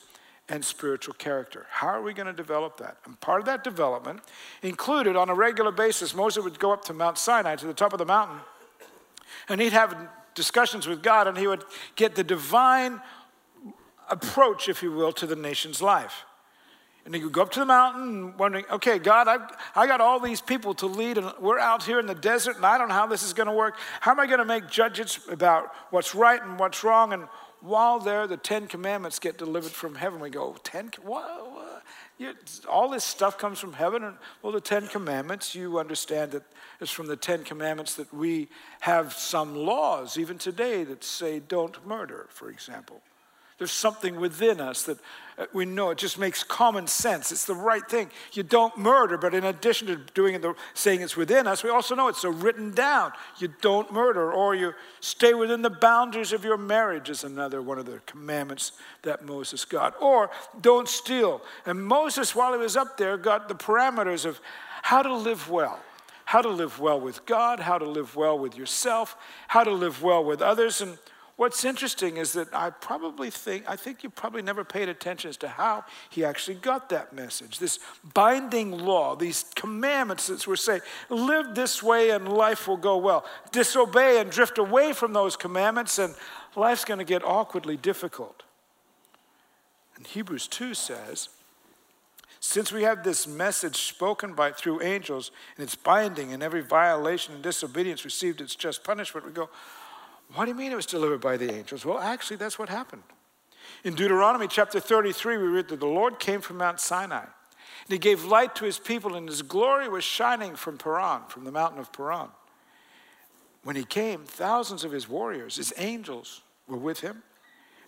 and 0.48 0.64
spiritual 0.64 1.14
character. 1.16 1.66
How 1.70 1.88
are 1.88 2.02
we 2.02 2.14
going 2.14 2.28
to 2.28 2.34
develop 2.34 2.78
that? 2.78 2.98
And 3.06 3.20
part 3.20 3.40
of 3.40 3.46
that 3.48 3.64
development 3.64 4.22
included 4.62 5.16
on 5.16 5.30
a 5.30 5.34
regular 5.34 5.72
basis, 5.72 6.14
Moses 6.14 6.44
would 6.44 6.60
go 6.60 6.72
up 6.72 6.86
to 6.86 6.94
Mount 6.94 7.18
Sinai, 7.18 7.56
to 7.56 7.66
the 7.66 7.74
top 7.74 7.94
of 7.94 8.00
the 8.00 8.06
mountain, 8.06 8.40
and 9.50 9.60
he'd 9.60 9.74
have 9.74 9.96
discussions 10.36 10.88
with 10.88 11.02
God, 11.02 11.28
and 11.28 11.38
he 11.38 11.48
would 11.48 11.64
get 11.96 12.16
the 12.16 12.24
divine 12.24 13.02
approach, 14.10 14.70
if 14.70 14.84
you 14.84 14.92
will, 14.92 15.12
to 15.14 15.26
the 15.26 15.36
nation's 15.36 15.82
life. 15.82 16.26
And 17.06 17.14
you 17.14 17.30
go 17.30 17.44
up 17.44 17.52
to 17.52 17.60
the 17.60 17.66
mountain 17.68 18.36
wondering, 18.36 18.66
okay, 18.72 18.98
God, 18.98 19.28
I've, 19.28 19.42
I 19.76 19.86
got 19.86 20.02
all 20.02 20.20
these 20.20 20.42
people 20.42 20.74
to 20.76 20.88
lead, 20.88 21.20
and 21.20 21.32
we're 21.40 21.60
out 21.60 21.84
here 21.84 22.00
in 22.00 22.08
the 22.08 22.16
desert, 22.16 22.56
and 22.56 22.66
I 22.66 22.80
don't 22.80 22.90
know 22.90 22.96
how 22.96 23.06
this 23.06 23.22
is 23.22 23.32
going 23.32 23.48
to 23.48 23.54
work. 23.54 23.78
How 24.00 24.12
am 24.12 24.20
I 24.20 24.26
going 24.26 24.40
to 24.40 24.46
make 24.46 24.68
judgments 24.70 25.20
about 25.30 25.72
what's 25.92 26.16
right 26.16 26.42
and 26.42 26.58
what's 26.58 26.84
wrong, 26.84 27.14
and 27.14 27.28
while 27.66 28.00
there, 28.00 28.28
the 28.28 28.38
Ten 28.38 28.68
Commandments 28.68 29.20
get 29.20 29.38
delivered 29.38 29.72
from 29.72 29.96
heaven. 29.96 30.20
We 30.20 30.30
go, 30.30 30.56
Ten, 30.64 30.92
what? 31.04 31.52
what? 31.52 31.84
All 32.70 32.90
this 32.90 33.04
stuff 33.04 33.38
comes 33.38 33.60
from 33.60 33.74
heaven. 33.74 34.04
And, 34.04 34.18
well, 34.42 34.54
the 34.54 34.62
Ten 34.62 34.88
Commandments, 34.88 35.56
you 35.56 35.80
understand 35.80 36.32
that 36.34 36.44
it's 36.80 36.92
from 36.92 37.08
the 37.08 37.16
Ten 37.16 37.44
Commandments 37.44 37.96
that 37.96 38.14
we 38.14 38.50
have 38.82 39.14
some 39.14 39.56
laws, 39.56 40.18
even 40.18 40.38
today, 40.38 40.84
that 40.84 41.04
say 41.04 41.40
don't 41.40 41.86
murder, 41.86 42.28
for 42.30 42.50
example. 42.50 43.02
There's 43.58 43.72
something 43.72 44.20
within 44.20 44.60
us 44.60 44.84
that 44.84 44.98
uh, 45.38 45.46
we 45.54 45.64
know 45.64 45.90
it 45.90 45.98
just 45.98 46.20
makes 46.20 46.44
common 46.44 46.88
sense. 46.88 47.32
It's 47.32 47.46
the 47.46 47.56
right 47.56 47.88
thing. 47.88 48.10
You 48.34 48.44
don't 48.44 48.78
murder, 48.78 49.18
but 49.18 49.34
in 49.34 49.46
addition 49.46 49.88
to 49.88 49.96
doing 50.14 50.40
the 50.42 50.56
saying 50.74 51.02
it's 51.02 51.16
within 51.16 51.48
us, 51.48 51.64
we 51.64 51.70
also 51.70 51.96
know 51.96 52.10
it's 52.10 52.22
so 52.22 52.30
written 52.30 52.72
down. 52.72 53.14
You 53.40 53.54
don't 53.62 53.94
murder, 53.94 54.32
or 54.32 54.56
you 54.56 54.74
stay 55.00 55.34
within 55.34 55.62
the 55.62 55.70
boundaries 55.70 56.34
of 56.34 56.44
your 56.44 56.58
marriage 56.58 57.10
is 57.10 57.24
another 57.24 57.62
one 57.62 57.80
of 57.80 57.86
the 57.86 58.02
commandments 58.06 58.74
that 59.04 59.26
Moses 59.26 59.64
got. 59.64 59.96
Or 60.02 60.32
don't 60.60 60.90
steal. 60.90 61.42
And 61.66 61.86
Moses, 61.86 62.36
while 62.36 62.52
he 62.52 62.60
was 62.60 62.76
up 62.76 62.98
there, 62.98 63.18
got 63.18 63.48
the 63.48 63.56
parameters 63.56 64.26
of 64.26 64.42
how 64.82 65.02
to 65.02 65.16
live 65.16 65.50
well 65.50 65.80
how 66.28 66.42
to 66.42 66.50
live 66.50 66.80
well 66.80 67.00
with 67.00 67.24
God, 67.28 67.60
how 67.60 67.78
to 67.78 67.86
live 67.86 68.16
well 68.16 68.38
with 68.38 68.58
yourself, 68.58 69.16
how 69.48 69.64
to 69.64 69.72
live 69.72 70.02
well 70.02 70.24
with 70.24 70.42
others. 70.42 70.82
And 70.82 70.98
What's 71.38 71.65
interesting 71.65 72.15
is 72.15 72.32
that 72.34 72.54
I 72.54 72.70
probably 72.70 73.30
think, 73.30 73.70
I 73.70 73.75
think 73.75 74.04
you 74.04 74.10
probably 74.10 74.42
never 74.42 74.63
paid 74.63 74.88
attention 74.88 75.30
as 75.30 75.38
to 75.38 75.50
how 75.50 75.84
he 76.10 76.24
actually 76.24 76.56
got 76.56 76.88
that 76.89 77.12
message. 77.12 77.60
This 77.60 77.80
binding 78.13 78.72
law, 78.72 79.18
these 79.18 79.44
commandments 79.54 80.27
that 80.27 80.48
we're 80.48 80.56
saying, 80.56 80.80
live 81.10 81.54
this 81.54 81.84
way 81.84 82.12
and 82.12 82.30
life 82.30 82.70
will 82.70 82.77
go 82.77 82.96
well. 82.96 83.25
Disobey 83.51 84.22
and 84.22 84.32
drift 84.32 84.58
away 84.58 84.94
from 84.94 85.12
those 85.12 85.36
commandments, 85.36 86.00
and 86.00 86.15
life's 86.56 86.86
going 86.86 87.00
to 87.00 87.06
get 87.06 87.22
awkwardly 87.22 87.75
difficult. 87.75 88.44
And 89.98 90.08
Hebrews 90.08 90.48
2 90.48 90.74
says, 90.74 91.30
since 92.39 92.72
we 92.72 92.84
have 92.84 93.04
this 93.04 93.27
message 93.27 93.75
spoken 93.75 94.36
by 94.36 94.51
through 94.51 94.84
angels 94.84 95.32
and 95.58 95.63
it's 95.63 95.74
binding 95.75 96.32
and 96.32 96.44
every 96.44 96.62
violation 96.62 97.34
and 97.34 97.44
disobedience 97.44 98.06
received 98.06 98.39
its 98.39 98.56
just 98.56 98.84
punishment, 98.84 99.25
we 99.25 99.34
go, 99.34 99.50
what 100.34 100.46
do 100.46 100.51
you 100.51 100.58
mean 100.58 100.72
it 100.72 100.75
was 100.75 100.86
delivered 100.86 101.22
by 101.22 101.38
the 101.38 101.53
angels? 101.53 101.86
Well, 101.86 102.00
actually, 102.00 102.38
that's 102.38 102.58
what 102.58 102.70
happened. 102.70 103.03
In 103.84 103.94
Deuteronomy 103.94 104.48
chapter 104.48 104.79
33, 104.79 105.38
we 105.38 105.44
read 105.44 105.67
that 105.70 105.79
the 105.79 105.86
Lord 105.86 106.20
came 106.20 106.41
from 106.41 106.58
Mount 106.58 106.79
Sinai, 106.79 107.24
and 107.24 107.89
he 107.89 107.98
gave 107.98 108.25
light 108.25 108.55
to 108.55 108.65
his 108.65 108.79
people, 108.79 109.15
and 109.15 109.27
his 109.27 109.41
glory 109.41 109.88
was 109.88 110.03
shining 110.03 110.55
from 110.55 110.77
Paran, 110.77 111.22
from 111.29 111.44
the 111.44 111.51
mountain 111.51 111.79
of 111.79 111.94
Paran. 111.94 112.29
When 113.63 113.75
he 113.75 113.84
came, 113.84 114.25
thousands 114.25 114.84
of 114.84 114.91
his 114.91 115.10
warriors, 115.10 115.58
his 115.58 115.74
angels, 115.77 116.41
were 116.67 116.77
with 116.77 117.01
him, 117.01 117.24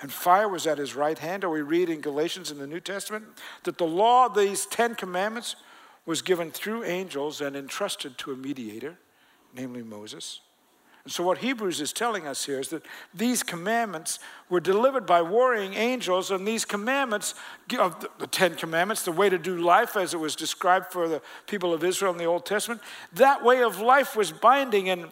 and 0.01 0.11
fire 0.11 0.47
was 0.47 0.67
at 0.67 0.77
his 0.77 0.95
right 0.95 1.17
hand. 1.17 1.43
Or 1.43 1.49
we 1.49 1.61
read 1.61 1.89
in 1.89 2.01
Galatians 2.01 2.51
in 2.51 2.59
the 2.59 2.67
New 2.67 2.79
Testament 2.79 3.25
that 3.63 3.77
the 3.77 3.85
law, 3.85 4.27
these 4.27 4.65
Ten 4.65 4.95
Commandments, 4.95 5.55
was 6.05 6.21
given 6.21 6.51
through 6.51 6.83
angels 6.83 7.41
and 7.41 7.55
entrusted 7.55 8.17
to 8.19 8.31
a 8.31 8.35
mediator, 8.35 8.97
namely 9.53 9.83
Moses. 9.83 10.41
And 11.07 11.11
so, 11.13 11.23
what 11.23 11.37
Hebrews 11.37 11.79
is 11.79 11.93
telling 11.93 12.27
us 12.27 12.43
here 12.43 12.59
is 12.59 12.67
that 12.67 12.83
these 13.13 13.41
commandments 13.41 14.19
were 14.49 14.59
delivered 14.59 15.05
by 15.05 15.21
warring 15.21 15.73
angels, 15.73 16.31
and 16.31 16.45
these 16.45 16.65
commandments, 16.65 17.33
of 17.79 18.05
the 18.19 18.27
Ten 18.27 18.55
Commandments, 18.55 19.03
the 19.03 19.13
way 19.13 19.29
to 19.29 19.37
do 19.37 19.57
life 19.57 19.95
as 19.95 20.13
it 20.13 20.17
was 20.17 20.35
described 20.35 20.87
for 20.91 21.07
the 21.07 21.21
people 21.45 21.73
of 21.73 21.85
Israel 21.85 22.11
in 22.11 22.17
the 22.17 22.25
Old 22.25 22.45
Testament, 22.45 22.81
that 23.13 23.41
way 23.41 23.63
of 23.63 23.79
life 23.79 24.17
was 24.17 24.33
binding. 24.33 24.89
And 24.89 25.05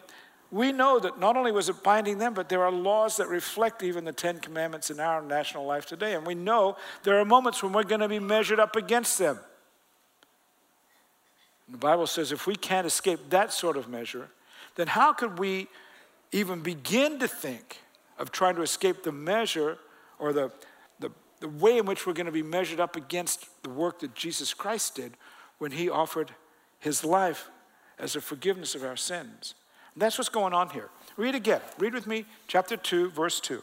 we 0.50 0.70
know 0.70 0.98
that 0.98 1.18
not 1.18 1.34
only 1.34 1.50
was 1.50 1.70
it 1.70 1.82
binding 1.82 2.18
them, 2.18 2.34
but 2.34 2.50
there 2.50 2.62
are 2.62 2.70
laws 2.70 3.16
that 3.16 3.28
reflect 3.28 3.82
even 3.82 4.04
the 4.04 4.12
Ten 4.12 4.38
Commandments 4.38 4.90
in 4.90 5.00
our 5.00 5.22
national 5.22 5.64
life 5.64 5.86
today. 5.86 6.14
And 6.14 6.26
we 6.26 6.34
know 6.34 6.76
there 7.04 7.18
are 7.18 7.24
moments 7.24 7.62
when 7.62 7.72
we're 7.72 7.84
going 7.84 8.02
to 8.02 8.08
be 8.08 8.18
measured 8.18 8.60
up 8.60 8.76
against 8.76 9.18
them. 9.18 9.38
The 11.70 11.78
Bible 11.78 12.06
says 12.06 12.32
if 12.32 12.46
we 12.46 12.54
can't 12.54 12.86
escape 12.86 13.30
that 13.30 13.50
sort 13.50 13.78
of 13.78 13.88
measure, 13.88 14.28
then 14.74 14.88
how 14.88 15.14
could 15.14 15.38
we 15.38 15.68
even 16.36 16.60
begin 16.60 17.18
to 17.18 17.28
think 17.28 17.78
of 18.18 18.30
trying 18.30 18.54
to 18.56 18.62
escape 18.62 19.02
the 19.02 19.12
measure 19.12 19.78
or 20.18 20.32
the, 20.32 20.52
the, 21.00 21.10
the 21.40 21.48
way 21.48 21.78
in 21.78 21.86
which 21.86 22.06
we're 22.06 22.12
going 22.12 22.26
to 22.26 22.32
be 22.32 22.42
measured 22.42 22.80
up 22.80 22.94
against 22.96 23.62
the 23.62 23.70
work 23.70 24.00
that 24.00 24.14
Jesus 24.14 24.52
Christ 24.52 24.96
did 24.96 25.14
when 25.58 25.72
he 25.72 25.88
offered 25.88 26.32
his 26.78 27.04
life 27.04 27.48
as 27.98 28.16
a 28.16 28.20
forgiveness 28.20 28.74
of 28.74 28.84
our 28.84 28.96
sins? 28.96 29.54
And 29.94 30.02
that's 30.02 30.18
what's 30.18 30.28
going 30.28 30.52
on 30.52 30.70
here. 30.70 30.90
Read 31.16 31.34
again. 31.34 31.62
Read 31.78 31.94
with 31.94 32.06
me, 32.06 32.26
chapter 32.48 32.76
2, 32.76 33.10
verse 33.10 33.40
2. 33.40 33.62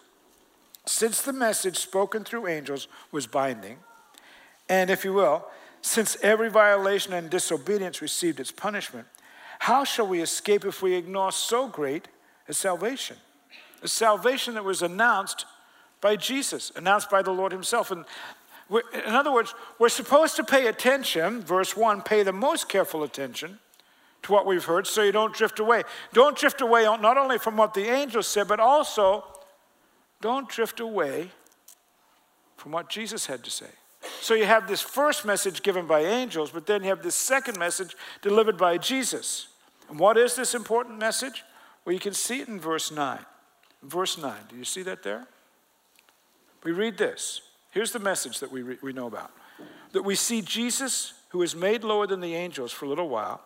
Since 0.85 1.21
the 1.21 1.33
message 1.33 1.77
spoken 1.77 2.23
through 2.23 2.47
angels 2.47 2.87
was 3.11 3.27
binding, 3.27 3.77
and 4.67 4.89
if 4.89 5.05
you 5.05 5.13
will, 5.13 5.45
since 5.81 6.17
every 6.23 6.49
violation 6.49 7.13
and 7.13 7.29
disobedience 7.29 8.01
received 8.01 8.39
its 8.39 8.51
punishment, 8.51 9.07
how 9.59 9.83
shall 9.83 10.07
we 10.07 10.21
escape 10.21 10.65
if 10.65 10.81
we 10.81 10.95
ignore 10.95 11.31
so 11.31 11.67
great 11.67 12.07
a 12.47 12.53
salvation? 12.53 13.17
A 13.81 13.87
salvation 13.87 14.53
that 14.53 14.63
was 14.63 14.81
announced 14.81 15.45
by 16.01 16.15
Jesus, 16.15 16.71
announced 16.75 17.09
by 17.09 17.21
the 17.21 17.31
Lord 17.31 17.51
Himself. 17.51 17.91
And 17.91 18.05
in 18.69 19.13
other 19.13 19.31
words, 19.31 19.53
we're 19.79 19.89
supposed 19.89 20.35
to 20.37 20.43
pay 20.43 20.67
attention, 20.67 21.41
verse 21.41 21.75
1, 21.75 22.01
pay 22.01 22.23
the 22.23 22.33
most 22.33 22.69
careful 22.69 23.03
attention 23.03 23.59
to 24.23 24.31
what 24.31 24.45
we've 24.45 24.63
heard 24.63 24.87
so 24.87 25.03
you 25.03 25.11
don't 25.11 25.33
drift 25.33 25.59
away. 25.59 25.83
Don't 26.13 26.37
drift 26.37 26.61
away 26.61 26.83
not 26.83 27.17
only 27.17 27.37
from 27.37 27.57
what 27.57 27.73
the 27.73 27.89
angels 27.89 28.27
said, 28.27 28.47
but 28.47 28.59
also 28.59 29.25
don't 30.21 30.47
drift 30.47 30.79
away 30.79 31.29
from 32.55 32.71
what 32.71 32.89
Jesus 32.89 33.25
had 33.25 33.43
to 33.43 33.51
say. 33.51 33.67
So 34.21 34.33
you 34.33 34.45
have 34.45 34.67
this 34.67 34.81
first 34.81 35.25
message 35.25 35.63
given 35.63 35.85
by 35.87 36.01
angels, 36.01 36.51
but 36.51 36.65
then 36.65 36.83
you 36.83 36.89
have 36.89 37.03
this 37.03 37.15
second 37.15 37.59
message 37.59 37.95
delivered 38.21 38.57
by 38.57 38.77
Jesus. 38.77 39.47
And 39.89 39.99
what 39.99 40.17
is 40.17 40.35
this 40.35 40.55
important 40.55 40.99
message? 40.99 41.43
Well, 41.85 41.93
you 41.93 41.99
can 41.99 42.13
see 42.13 42.39
it 42.39 42.47
in 42.47 42.59
verse 42.59 42.91
9. 42.91 43.19
Verse 43.83 44.17
9, 44.17 44.33
do 44.49 44.55
you 44.55 44.63
see 44.63 44.81
that 44.83 45.03
there? 45.03 45.27
We 46.63 46.71
read 46.71 46.97
this. 46.97 47.41
Here's 47.71 47.91
the 47.91 47.99
message 47.99 48.39
that 48.39 48.51
we, 48.51 48.61
re- 48.61 48.77
we 48.81 48.93
know 48.93 49.07
about 49.07 49.31
that 49.91 50.03
we 50.03 50.15
see 50.15 50.41
Jesus, 50.41 51.13
who 51.29 51.43
is 51.43 51.55
made 51.55 51.83
lower 51.83 52.07
than 52.07 52.19
the 52.19 52.33
angels 52.33 52.71
for 52.71 52.85
a 52.85 52.89
little 52.89 53.07
while. 53.07 53.41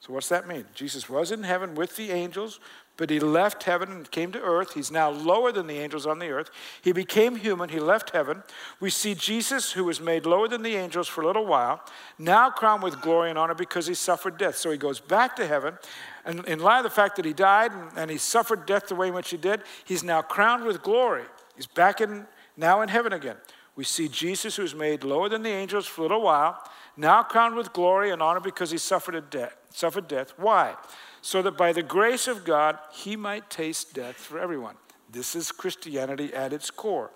So, 0.00 0.12
what's 0.12 0.28
that 0.28 0.46
mean? 0.46 0.66
Jesus 0.74 1.08
was 1.08 1.30
in 1.30 1.44
heaven 1.44 1.74
with 1.74 1.96
the 1.96 2.10
angels, 2.10 2.60
but 2.96 3.10
he 3.10 3.18
left 3.18 3.62
heaven 3.62 3.90
and 3.90 4.10
came 4.10 4.32
to 4.32 4.40
earth. 4.40 4.74
He's 4.74 4.90
now 4.90 5.08
lower 5.08 5.50
than 5.50 5.66
the 5.66 5.78
angels 5.78 6.04
on 6.04 6.18
the 6.18 6.28
earth. 6.28 6.50
He 6.82 6.92
became 6.92 7.36
human. 7.36 7.70
He 7.70 7.80
left 7.80 8.10
heaven. 8.10 8.42
We 8.80 8.90
see 8.90 9.14
Jesus, 9.14 9.72
who 9.72 9.84
was 9.84 10.00
made 10.00 10.26
lower 10.26 10.46
than 10.46 10.62
the 10.62 10.76
angels 10.76 11.08
for 11.08 11.22
a 11.22 11.26
little 11.26 11.46
while, 11.46 11.80
now 12.18 12.50
crowned 12.50 12.82
with 12.82 13.00
glory 13.00 13.30
and 13.30 13.38
honor 13.38 13.54
because 13.54 13.86
he 13.86 13.94
suffered 13.94 14.36
death. 14.36 14.56
So 14.56 14.70
he 14.70 14.76
goes 14.76 15.00
back 15.00 15.36
to 15.36 15.46
heaven. 15.46 15.78
And 16.24 16.44
in 16.46 16.58
light 16.58 16.78
of 16.78 16.84
the 16.84 16.90
fact 16.90 17.16
that 17.16 17.24
he 17.24 17.32
died 17.32 17.72
and, 17.96 18.10
he 18.10 18.18
suffered 18.18 18.66
death 18.66 18.88
the 18.88 18.94
way 18.94 19.08
in 19.08 19.14
which 19.14 19.30
he 19.30 19.36
did, 19.36 19.62
he's 19.84 20.02
now 20.02 20.22
crowned 20.22 20.64
with 20.64 20.82
glory. 20.82 21.24
He's 21.56 21.66
back 21.66 22.00
in, 22.00 22.26
now 22.56 22.80
in 22.80 22.88
heaven 22.88 23.12
again. 23.12 23.36
We 23.76 23.84
see 23.84 24.08
Jesus, 24.08 24.56
who 24.56 24.62
was 24.62 24.74
made 24.74 25.04
lower 25.04 25.28
than 25.28 25.42
the 25.42 25.50
angels 25.50 25.86
for 25.86 26.02
a 26.02 26.04
little 26.04 26.22
while, 26.22 26.62
now 26.96 27.22
crowned 27.22 27.56
with 27.56 27.72
glory 27.72 28.10
and 28.10 28.22
honor 28.22 28.40
because 28.40 28.70
he 28.70 28.78
suffered, 28.78 29.16
a 29.16 29.20
death, 29.20 29.56
suffered 29.70 30.08
death. 30.08 30.32
Why? 30.36 30.76
so 31.24 31.40
that 31.40 31.56
by 31.56 31.72
the 31.72 31.82
grace 31.82 32.28
of 32.28 32.44
God 32.44 32.78
he 32.92 33.16
might 33.16 33.48
taste 33.48 33.94
death 33.94 34.16
for 34.16 34.38
everyone. 34.38 34.74
This 35.10 35.34
is 35.34 35.50
Christianity 35.50 36.34
at 36.34 36.52
its 36.52 36.70
core. 36.70 37.12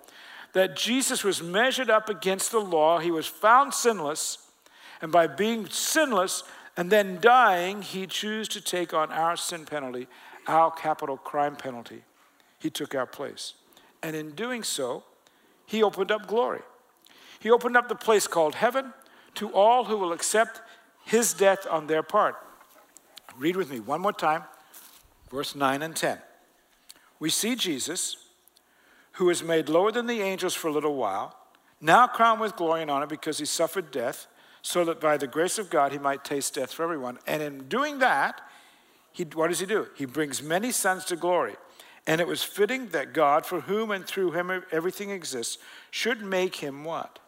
That 0.53 0.75
Jesus 0.75 1.23
was 1.23 1.43
measured 1.43 1.91
up 1.91 2.09
against 2.09 2.51
the 2.51 2.59
law, 2.59 2.97
he 2.97 3.11
was 3.11 3.27
found 3.27 3.71
sinless, 3.71 4.39
and 4.99 5.11
by 5.11 5.27
being 5.27 5.67
sinless 5.67 6.43
and 6.79 6.89
then 6.89 7.17
dying, 7.19 7.81
he 7.81 8.07
chose 8.07 8.47
to 8.47 8.61
take 8.61 8.93
on 8.93 9.11
our 9.11 9.35
sin 9.35 9.65
penalty, 9.65 10.07
our 10.47 10.71
capital 10.71 11.17
crime 11.17 11.57
penalty. 11.57 12.03
He 12.57 12.69
took 12.69 12.95
our 12.95 13.05
place. 13.05 13.55
And 14.01 14.15
in 14.15 14.31
doing 14.31 14.63
so, 14.63 15.03
he 15.65 15.83
opened 15.83 16.09
up 16.09 16.25
glory. 16.25 16.61
He 17.37 17.51
opened 17.51 17.75
up 17.75 17.89
the 17.89 17.95
place 17.95 18.27
called 18.27 18.55
heaven 18.55 18.93
to 19.35 19.49
all 19.49 19.83
who 19.83 19.97
will 19.97 20.13
accept 20.13 20.61
his 21.03 21.33
death 21.33 21.67
on 21.69 21.87
their 21.87 22.01
part. 22.01 22.37
Read 23.37 23.57
with 23.57 23.69
me 23.69 23.81
one 23.81 23.99
more 23.99 24.13
time, 24.13 24.43
verse 25.29 25.55
9 25.55 25.81
and 25.81 25.97
10. 25.97 26.17
We 27.19 27.29
see 27.29 27.57
Jesus, 27.57 28.15
who 29.13 29.29
is 29.29 29.43
made 29.43 29.67
lower 29.67 29.91
than 29.91 30.07
the 30.07 30.21
angels 30.21 30.55
for 30.55 30.69
a 30.69 30.73
little 30.73 30.95
while, 30.95 31.35
now 31.81 32.07
crowned 32.07 32.39
with 32.39 32.55
glory 32.55 32.83
and 32.83 32.89
honor 32.89 33.05
because 33.05 33.37
he 33.37 33.43
suffered 33.43 33.91
death, 33.91 34.27
so 34.61 34.85
that 34.85 34.99
by 34.99 35.17
the 35.17 35.27
grace 35.27 35.57
of 35.57 35.69
God 35.69 35.91
he 35.91 35.97
might 35.97 36.23
taste 36.23 36.55
death 36.55 36.73
for 36.73 36.83
everyone. 36.83 37.19
And 37.27 37.41
in 37.41 37.67
doing 37.67 37.99
that, 37.99 38.41
he, 39.11 39.23
what 39.23 39.47
does 39.47 39.59
he 39.59 39.65
do? 39.65 39.87
He 39.95 40.05
brings 40.05 40.41
many 40.43 40.71
sons 40.71 41.05
to 41.05 41.15
glory. 41.15 41.55
And 42.07 42.21
it 42.21 42.27
was 42.27 42.43
fitting 42.43 42.87
that 42.89 43.13
God, 43.13 43.45
for 43.45 43.61
whom 43.61 43.91
and 43.91 44.05
through 44.05 44.31
him 44.31 44.63
everything 44.71 45.11
exists, 45.11 45.57
should 45.91 46.21
make 46.21 46.55
him 46.55 46.83
what? 46.83 47.19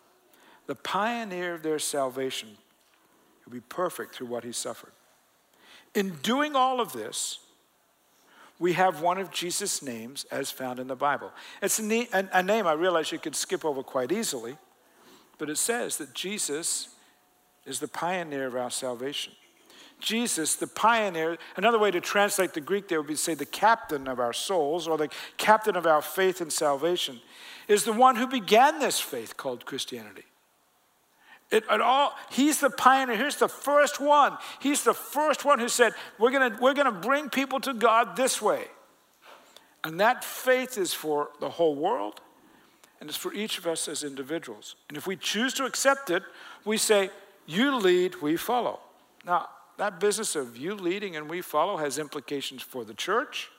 The 0.68 0.76
pioneer 0.76 1.54
of 1.54 1.64
their 1.64 1.80
salvation. 1.80 2.58
He'll 3.44 3.54
be 3.54 3.60
perfect 3.62 4.16
through 4.16 4.28
what 4.28 4.44
he 4.44 4.52
suffered. 4.52 4.94
In 5.94 6.12
doing 6.24 6.56
all 6.56 6.80
of 6.80 6.94
this, 6.94 7.40
we 8.60 8.74
have 8.74 9.02
one 9.02 9.18
of 9.18 9.32
Jesus' 9.32 9.82
names 9.82 10.26
as 10.32 10.52
found 10.52 10.80
in 10.80 10.88
the 10.88 10.96
Bible. 10.96 11.32
It's 11.62 11.80
a, 11.80 12.08
a, 12.32 12.44
name 12.44 12.68
I 12.68 12.74
realize 12.74 13.12
you 13.12 13.18
could 13.18 13.36
skip 13.36 13.66
over 13.66 13.82
quite 13.82 14.12
easily, 14.12 14.56
but 15.40 15.50
it 15.50 15.58
says 15.58 15.98
that 15.98 16.14
Jesus 16.14 16.90
is 17.66 17.80
the 17.80 17.88
pioneer 17.88 18.48
of 18.48 18.56
our 18.56 18.72
salvation. 18.72 19.34
Jesus, 20.00 20.56
the 20.56 20.68
pioneer, 20.68 21.38
another 21.56 21.78
way 21.78 21.92
to 21.92 22.02
translate 22.02 22.54
the 22.54 22.62
Greek 22.62 22.88
there 22.88 23.00
would 23.00 23.08
be 23.08 23.14
to 23.14 23.20
say 23.20 23.36
the 23.36 23.46
captain 23.46 24.08
of 24.08 24.20
our 24.20 24.34
souls 24.34 24.88
or 24.88 24.98
the 24.98 25.10
captain 25.38 25.76
of 25.76 25.86
our 25.86 26.02
faith 26.02 26.42
and 26.42 26.52
salvation, 26.52 27.22
is 27.68 27.84
the 27.84 27.94
one 27.94 28.16
who 28.16 28.28
began 28.28 28.80
this 28.80 29.00
faith 29.00 29.38
called 29.38 29.66
Christianity. 29.66 30.24
It, 31.52 31.66
it 31.70 31.82
all, 31.82 32.14
he's 32.32 32.60
the 32.60 32.70
pioneer. 32.70 33.18
Here's 33.18 33.36
the 33.36 33.50
first 33.50 34.00
one. 34.00 34.38
He's 34.60 34.84
the 34.84 34.94
first 34.94 35.44
one 35.46 35.60
who 35.60 35.68
said, 35.68 35.94
We're 36.18 36.32
going 36.32 36.58
we're 36.60 36.74
going 36.74 36.86
to 36.86 37.00
bring 37.00 37.30
people 37.30 37.60
to 37.62 37.74
God 37.74 38.16
this 38.16 38.42
way. 38.42 38.66
And 39.84 40.00
that 40.00 40.24
faith 40.24 40.78
is 40.78 40.94
for 40.94 41.30
the 41.40 41.50
whole 41.50 41.76
world, 41.76 42.22
and 43.00 43.10
it's 43.10 43.18
for 43.18 43.34
each 43.34 43.58
of 43.58 43.68
us 43.68 43.88
as 43.88 44.04
individuals. 44.04 44.76
And 44.88 44.98
if 44.98 45.08
we 45.08 45.16
choose 45.16 45.54
to 45.56 45.66
accept 45.66 46.10
it, 46.10 46.24
we 46.64 46.78
say, 46.78 47.10
You 47.52 47.80
lead, 47.80 48.22
we 48.22 48.38
follow. 48.38 48.80
Now, 49.26 49.50
that 49.76 50.00
business 50.00 50.38
of 50.38 50.56
you 50.56 50.74
leading 50.74 51.18
and 51.18 51.30
we 51.30 51.42
follow 51.42 51.76
has 51.76 51.98
implications 51.98 52.62
for 52.62 52.86
the 52.86 52.94
church. 52.94 53.50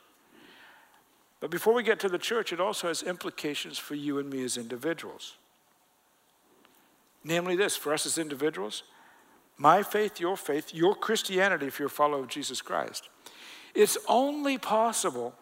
But 1.40 1.50
before 1.50 1.74
we 1.74 1.82
get 1.82 2.00
to 2.00 2.08
the 2.08 2.16
church, 2.18 2.54
it 2.54 2.60
also 2.60 2.88
has 2.88 3.02
implications 3.02 3.76
for 3.76 3.94
you 3.94 4.18
and 4.18 4.30
me 4.30 4.42
as 4.44 4.56
individuals. 4.56 5.34
Namely, 7.22 7.54
this 7.54 7.76
for 7.76 7.92
us 7.92 8.06
as 8.06 8.16
individuals, 8.16 8.82
my 9.58 9.82
faith, 9.82 10.18
your 10.18 10.38
faith, 10.38 10.72
your 10.72 10.94
Christianity, 10.94 11.66
if 11.66 11.78
you're 11.78 11.88
a 11.88 11.90
follower 11.90 12.20
of 12.20 12.28
Jesus 12.28 12.62
Christ, 12.62 13.10
it's 13.74 13.98
only 14.08 14.56
possible 14.56 15.34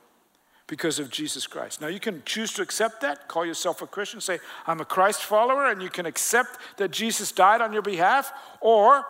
because 0.70 1.00
of 1.00 1.10
Jesus 1.10 1.48
Christ. 1.48 1.80
Now, 1.80 1.88
you 1.88 1.98
can 1.98 2.22
choose 2.24 2.52
to 2.52 2.62
accept 2.62 3.00
that, 3.00 3.26
call 3.26 3.44
yourself 3.44 3.82
a 3.82 3.88
Christian, 3.88 4.20
say, 4.20 4.38
I'm 4.68 4.80
a 4.80 4.84
Christ 4.84 5.24
follower, 5.24 5.68
and 5.68 5.82
you 5.82 5.90
can 5.90 6.06
accept 6.06 6.60
that 6.76 6.92
Jesus 6.92 7.32
died 7.32 7.60
on 7.60 7.72
your 7.72 7.82
behalf, 7.82 8.32
or, 8.60 9.04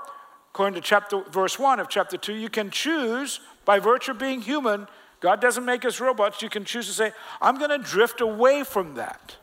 according 0.52 0.74
to 0.76 0.80
chapter, 0.80 1.22
verse 1.24 1.58
1 1.58 1.78
of 1.78 1.90
chapter 1.90 2.16
2, 2.16 2.34
you 2.34 2.48
can 2.48 2.70
choose, 2.70 3.40
by 3.66 3.78
virtue 3.78 4.12
of 4.12 4.18
being 4.18 4.40
human, 4.40 4.88
God 5.20 5.42
doesn't 5.42 5.66
make 5.66 5.84
us 5.84 6.00
robots, 6.00 6.40
you 6.40 6.48
can 6.48 6.64
choose 6.64 6.86
to 6.86 6.94
say, 6.94 7.12
I'm 7.42 7.58
going 7.58 7.68
to 7.68 7.86
drift 7.86 8.22
away 8.22 8.64
from 8.64 8.94
that. 8.94 9.36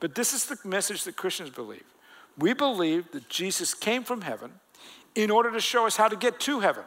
But 0.00 0.16
this 0.16 0.34
is 0.34 0.46
the 0.46 0.58
message 0.68 1.04
that 1.04 1.14
Christians 1.14 1.50
believe. 1.50 1.84
We 2.36 2.54
believe 2.54 3.12
that 3.12 3.28
Jesus 3.28 3.72
came 3.72 4.02
from 4.02 4.22
heaven 4.22 4.50
in 5.14 5.30
order 5.30 5.52
to 5.52 5.60
show 5.60 5.86
us 5.86 5.96
how 5.96 6.08
to 6.08 6.16
get 6.16 6.40
to 6.40 6.58
heaven. 6.58 6.82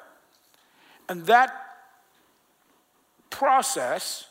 And 1.07 1.25
that 1.27 1.68
process 3.29 4.27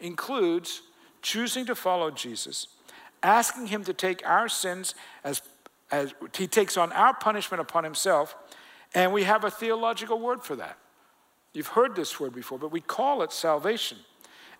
includes 0.00 0.82
choosing 1.22 1.66
to 1.66 1.74
follow 1.74 2.10
Jesus, 2.10 2.66
asking 3.22 3.68
him 3.68 3.84
to 3.84 3.92
take 3.92 4.26
our 4.26 4.48
sins 4.48 4.94
as, 5.24 5.42
as 5.90 6.14
he 6.36 6.46
takes 6.46 6.76
on 6.76 6.92
our 6.92 7.14
punishment 7.14 7.60
upon 7.60 7.84
himself, 7.84 8.34
and 8.94 9.12
we 9.12 9.22
have 9.24 9.44
a 9.44 9.50
theological 9.50 10.18
word 10.18 10.42
for 10.42 10.56
that. 10.56 10.78
You've 11.52 11.68
heard 11.68 11.94
this 11.94 12.18
word 12.18 12.34
before, 12.34 12.58
but 12.58 12.72
we 12.72 12.80
call 12.80 13.22
it 13.22 13.32
salvation. 13.32 13.98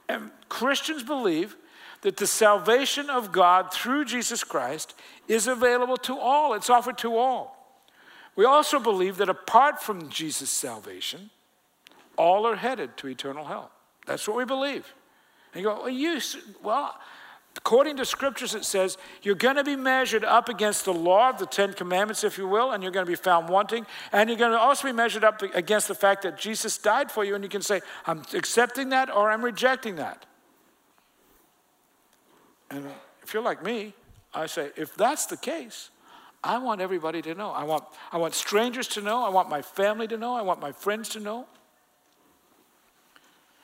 And 0.08 0.30
Christians 0.49 1.02
believe 1.02 1.56
that 2.02 2.16
the 2.16 2.26
salvation 2.26 3.08
of 3.08 3.32
God 3.32 3.72
through 3.72 4.04
Jesus 4.04 4.44
Christ 4.44 4.94
is 5.28 5.46
available 5.46 5.96
to 5.99 6.18
all, 6.18 6.54
it's 6.54 6.70
offered 6.70 6.99
to 6.99 7.16
all. 7.16 7.58
We 8.34 8.44
also 8.44 8.78
believe 8.78 9.18
that 9.18 9.28
apart 9.28 9.82
from 9.82 10.08
Jesus' 10.08 10.50
salvation, 10.50 11.30
all 12.16 12.46
are 12.46 12.56
headed 12.56 12.96
to 12.99 13.08
eternal 13.08 13.44
hell. 13.44 13.70
That's 14.06 14.26
what 14.26 14.37
we 14.37 14.44
believe. 14.44 14.92
And 15.52 15.62
you 15.62 15.68
go, 15.68 15.82
well, 15.82 15.88
you, 15.88 16.21
well, 16.62 16.99
according 17.56 17.97
to 17.99 18.04
scriptures, 18.04 18.54
it 18.54 18.64
says 18.64 18.99
you're 19.23 19.35
going 19.35 19.56
to 19.56 19.64
be 19.64 19.76
measured 19.76 20.25
up 20.25 20.49
against 20.49 20.85
the 20.85 20.94
law 20.94 21.30
of 21.30 21.38
the 21.38 21.47
Ten 21.47 21.73
Commandments, 21.73 22.25
if 22.25 22.38
you 22.38 22.49
will, 22.49 22.73
and 22.73 22.82
you're 22.82 22.92
going 22.92 23.06
to 23.06 23.11
be 23.11 23.16
found 23.16 23.49
wanting. 23.49 23.87
And 24.12 24.28
you're 24.28 24.38
going 24.38 24.52
to 24.52 24.59
also 24.59 24.88
be 24.88 24.92
measured 24.92 25.25
up 25.25 25.42
against 25.42 25.88
the 25.88 25.94
fact 25.94 26.23
that 26.23 26.38
Jesus 26.38 26.78
died 26.78 27.11
for 27.11 27.25
you. 27.25 27.35
And 27.35 27.44
you 27.44 27.50
can 27.50 27.62
say, 27.62 27.80
I'm 28.06 28.23
accepting 28.35 28.88
that 28.90 29.14
or 29.14 29.30
I'm 29.30 29.44
rejecting 29.44 29.97
that. 29.97 30.26
And 32.71 32.87
uh, 32.87 32.90
if 33.23 33.35
you're 33.35 33.42
like 33.42 33.62
me, 33.62 33.92
I 34.35 34.47
say, 34.47 34.71
if 34.76 34.94
that's 34.94 35.26
the 35.26 35.37
case, 35.37 35.90
I 36.42 36.59
want 36.59 36.80
everybody 36.80 37.23
to 37.23 37.35
know. 37.35 37.50
I 37.50 37.64
want, 37.64 37.85
I 38.11 38.16
want 38.16 38.35
strangers 38.35 38.88
to 38.88 39.02
know. 39.02 39.23
I 39.23 39.28
want 39.28 39.49
my 39.49 39.62
family 39.62 40.09
to 40.09 40.16
know. 40.16 40.35
I 40.35 40.42
want 40.42 40.61
my 40.61 40.73
friends 40.73 41.11
to 41.11 41.21
know. 41.21 41.47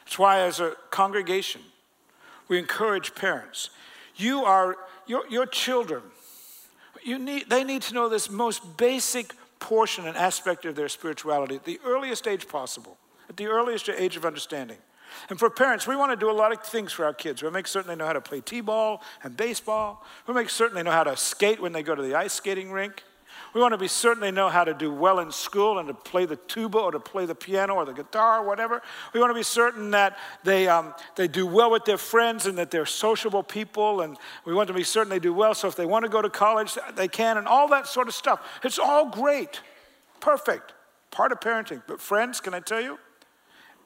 That's 0.09 0.19
why, 0.19 0.41
as 0.41 0.59
a 0.59 0.75
congregation, 0.89 1.61
we 2.49 2.59
encourage 2.59 3.15
parents. 3.15 3.69
You 4.17 4.43
are, 4.43 4.79
your, 5.07 5.29
your 5.29 5.45
children, 5.45 6.03
you 7.05 7.19
need, 7.19 7.51
they 7.51 7.63
need 7.63 7.83
to 7.83 7.95
know 7.95 8.09
this 8.09 8.31
most 8.31 8.79
basic 8.79 9.35
portion 9.59 10.07
and 10.07 10.17
aspect 10.17 10.65
of 10.65 10.77
their 10.77 10.89
spirituality 10.89 11.57
at 11.57 11.67
the 11.67 11.79
earliest 11.85 12.27
age 12.27 12.49
possible, 12.49 12.97
at 13.29 13.37
the 13.37 13.49
earliest 13.49 13.91
age 13.91 14.17
of 14.17 14.25
understanding. 14.25 14.79
And 15.29 15.39
for 15.39 15.51
parents, 15.51 15.87
we 15.87 15.95
want 15.95 16.11
to 16.13 16.17
do 16.17 16.31
a 16.31 16.33
lot 16.33 16.53
of 16.53 16.63
things 16.63 16.91
for 16.91 17.05
our 17.05 17.13
kids. 17.13 17.43
We 17.43 17.51
make 17.51 17.67
certain 17.67 17.91
they 17.91 17.95
know 17.95 18.07
how 18.07 18.15
to 18.15 18.23
play 18.23 18.41
t 18.41 18.63
ball 18.63 19.03
and 19.23 19.37
baseball. 19.37 20.07
We 20.27 20.33
make 20.33 20.49
certain 20.49 20.75
they 20.75 20.83
know 20.83 20.91
how 20.91 21.05
to 21.05 21.19
skate 21.19 21.61
when 21.61 21.73
they 21.73 21.83
go 21.83 21.95
to 21.95 22.01
the 22.01 22.15
ice 22.15 22.33
skating 22.33 22.73
rink. 22.73 23.05
We 23.55 23.61
want 23.61 23.73
to 23.73 23.79
be 23.79 23.89
certain 23.89 24.21
they 24.21 24.31
know 24.31 24.49
how 24.49 24.65
to 24.65 24.75
do 24.75 24.93
well 24.93 25.21
in 25.21 25.33
school 25.33 25.79
and 25.79 25.89
to 25.89 25.95
play 25.95 26.27
the 26.27 26.37
tuba 26.37 26.79
or 26.79 26.93
to 26.93 27.01
play 27.01 27.25
the 27.25 27.35
piano 27.35 27.75
or 27.75 27.85
the 27.85 27.93
guitar 27.93 28.41
or 28.41 28.47
whatever. 28.47 28.83
We 29.15 29.21
want 29.21 29.31
to 29.31 29.35
be 29.35 29.43
certain 29.43 29.91
that 29.93 30.19
they, 30.45 30.69
um, 30.69 30.95
they 31.17 31.29
do 31.29 31.47
well 31.47 31.71
with 31.71 31.85
their 31.85 31.99
friends 31.99 32.47
and 32.47 32.59
that 32.59 32.71
they're 32.71 32.87
sociable 32.87 33.43
people. 33.43 34.03
And 34.03 34.17
we 34.45 34.53
want 34.53 34.69
to 34.69 34.75
be 34.75 34.85
certain 34.85 35.09
they 35.09 35.19
do 35.19 35.33
well. 35.33 35.55
So 35.55 35.67
if 35.69 35.77
they 35.77 35.87
want 35.87 36.05
to 36.05 36.11
go 36.11 36.21
to 36.21 36.31
college, 36.31 36.77
they 36.95 37.09
can, 37.09 37.39
and 37.39 37.47
all 37.47 37.69
that 37.69 37.87
sort 37.87 38.09
of 38.09 38.15
stuff. 38.15 38.41
It's 38.63 38.79
all 38.79 39.09
great, 39.09 39.61
perfect, 40.21 40.75
part 41.11 41.33
of 41.33 41.41
parenting. 41.41 41.83
But, 41.87 42.01
friends, 42.01 42.41
can 42.41 42.53
I 42.53 42.61
tell 42.61 42.81
you, 42.81 42.99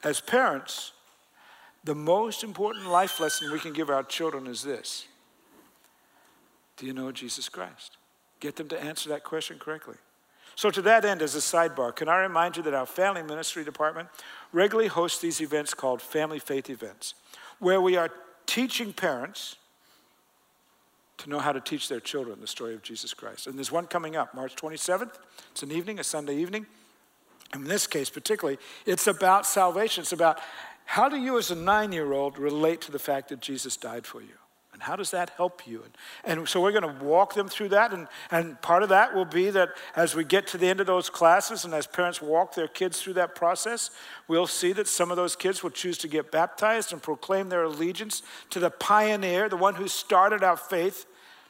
as 0.02 0.20
parents, 0.20 0.92
the 1.84 1.94
most 1.94 2.44
important 2.44 2.88
life 2.88 3.20
lesson 3.20 3.52
we 3.52 3.58
can 3.58 3.72
give 3.72 3.90
our 3.90 4.02
children 4.02 4.46
is 4.46 4.62
this 4.62 5.06
Do 6.76 6.86
you 6.86 6.92
know 6.92 7.12
Jesus 7.12 7.48
Christ? 7.48 7.96
Get 8.42 8.56
them 8.56 8.66
to 8.70 8.82
answer 8.82 9.08
that 9.10 9.22
question 9.22 9.60
correctly. 9.60 9.94
So, 10.56 10.68
to 10.68 10.82
that 10.82 11.04
end, 11.04 11.22
as 11.22 11.36
a 11.36 11.38
sidebar, 11.38 11.94
can 11.94 12.08
I 12.08 12.16
remind 12.16 12.56
you 12.56 12.64
that 12.64 12.74
our 12.74 12.86
family 12.86 13.22
ministry 13.22 13.62
department 13.62 14.08
regularly 14.52 14.88
hosts 14.88 15.20
these 15.20 15.40
events 15.40 15.74
called 15.74 16.02
Family 16.02 16.40
Faith 16.40 16.68
Events, 16.68 17.14
where 17.60 17.80
we 17.80 17.96
are 17.96 18.10
teaching 18.46 18.92
parents 18.92 19.54
to 21.18 21.30
know 21.30 21.38
how 21.38 21.52
to 21.52 21.60
teach 21.60 21.88
their 21.88 22.00
children 22.00 22.40
the 22.40 22.48
story 22.48 22.74
of 22.74 22.82
Jesus 22.82 23.14
Christ. 23.14 23.46
And 23.46 23.56
there's 23.56 23.70
one 23.70 23.86
coming 23.86 24.16
up, 24.16 24.34
March 24.34 24.56
27th. 24.56 25.14
It's 25.52 25.62
an 25.62 25.70
evening, 25.70 26.00
a 26.00 26.04
Sunday 26.04 26.34
evening. 26.34 26.66
In 27.54 27.62
this 27.62 27.86
case, 27.86 28.10
particularly, 28.10 28.58
it's 28.86 29.06
about 29.06 29.46
salvation. 29.46 30.02
It's 30.02 30.12
about 30.12 30.40
how 30.84 31.08
do 31.08 31.16
you, 31.16 31.38
as 31.38 31.52
a 31.52 31.54
nine 31.54 31.92
year 31.92 32.12
old, 32.12 32.38
relate 32.38 32.80
to 32.82 32.90
the 32.90 32.98
fact 32.98 33.28
that 33.28 33.40
Jesus 33.40 33.76
died 33.76 34.04
for 34.04 34.20
you? 34.20 34.34
And 34.82 34.88
how 34.88 34.96
does 34.96 35.12
that 35.12 35.30
help 35.36 35.64
you? 35.64 35.84
And, 35.84 36.40
and 36.40 36.48
so 36.48 36.60
we're 36.60 36.72
going 36.72 36.98
to 36.98 37.04
walk 37.04 37.34
them 37.34 37.46
through 37.46 37.68
that. 37.68 37.92
And, 37.92 38.08
and 38.32 38.60
part 38.62 38.82
of 38.82 38.88
that 38.88 39.14
will 39.14 39.24
be 39.24 39.48
that 39.50 39.68
as 39.94 40.16
we 40.16 40.24
get 40.24 40.48
to 40.48 40.58
the 40.58 40.66
end 40.66 40.80
of 40.80 40.88
those 40.88 41.08
classes 41.08 41.64
and 41.64 41.72
as 41.72 41.86
parents 41.86 42.20
walk 42.20 42.56
their 42.56 42.66
kids 42.66 43.00
through 43.00 43.12
that 43.12 43.36
process, 43.36 43.92
we'll 44.26 44.48
see 44.48 44.72
that 44.72 44.88
some 44.88 45.12
of 45.12 45.16
those 45.16 45.36
kids 45.36 45.62
will 45.62 45.70
choose 45.70 45.98
to 45.98 46.08
get 46.08 46.32
baptized 46.32 46.92
and 46.92 47.00
proclaim 47.00 47.48
their 47.48 47.62
allegiance 47.62 48.22
to 48.50 48.58
the 48.58 48.70
pioneer, 48.70 49.48
the 49.48 49.56
one 49.56 49.76
who 49.76 49.86
started 49.86 50.42
our 50.42 50.56
faith 50.56 51.06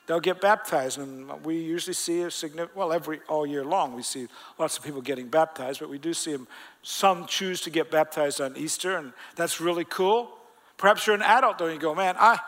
they'll 0.07 0.21
get 0.21 0.41
baptized. 0.41 0.99
And 0.99 1.31
we 1.45 1.61
usually 1.61 1.95
see 1.95 2.23
a 2.23 2.31
significant, 2.31 2.77
well, 2.77 2.93
every, 2.93 3.21
all 3.29 3.47
year 3.47 3.65
long, 3.65 3.95
we 3.95 4.03
see 4.03 4.27
lots 4.59 4.77
of 4.77 4.85
people 4.85 5.01
getting 5.01 5.29
baptized, 5.29 5.81
but 5.81 5.89
we 5.89 5.97
do 5.99 6.13
see 6.13 6.33
them, 6.33 6.49
some 6.83 7.25
choose 7.27 7.61
to 7.63 7.71
get 7.71 7.91
baptized 7.91 8.41
on 8.41 8.57
Easter, 8.57 8.97
and 8.97 9.13
that's 9.37 9.61
really 9.61 9.85
cool. 9.85 10.37
Perhaps 10.83 11.07
you're 11.07 11.15
an 11.15 11.23
adult, 11.23 11.59
though, 11.59 11.67
and 11.67 11.75
you 11.75 11.81
go, 11.81 11.95
man, 11.95 12.17
I, 12.19 12.41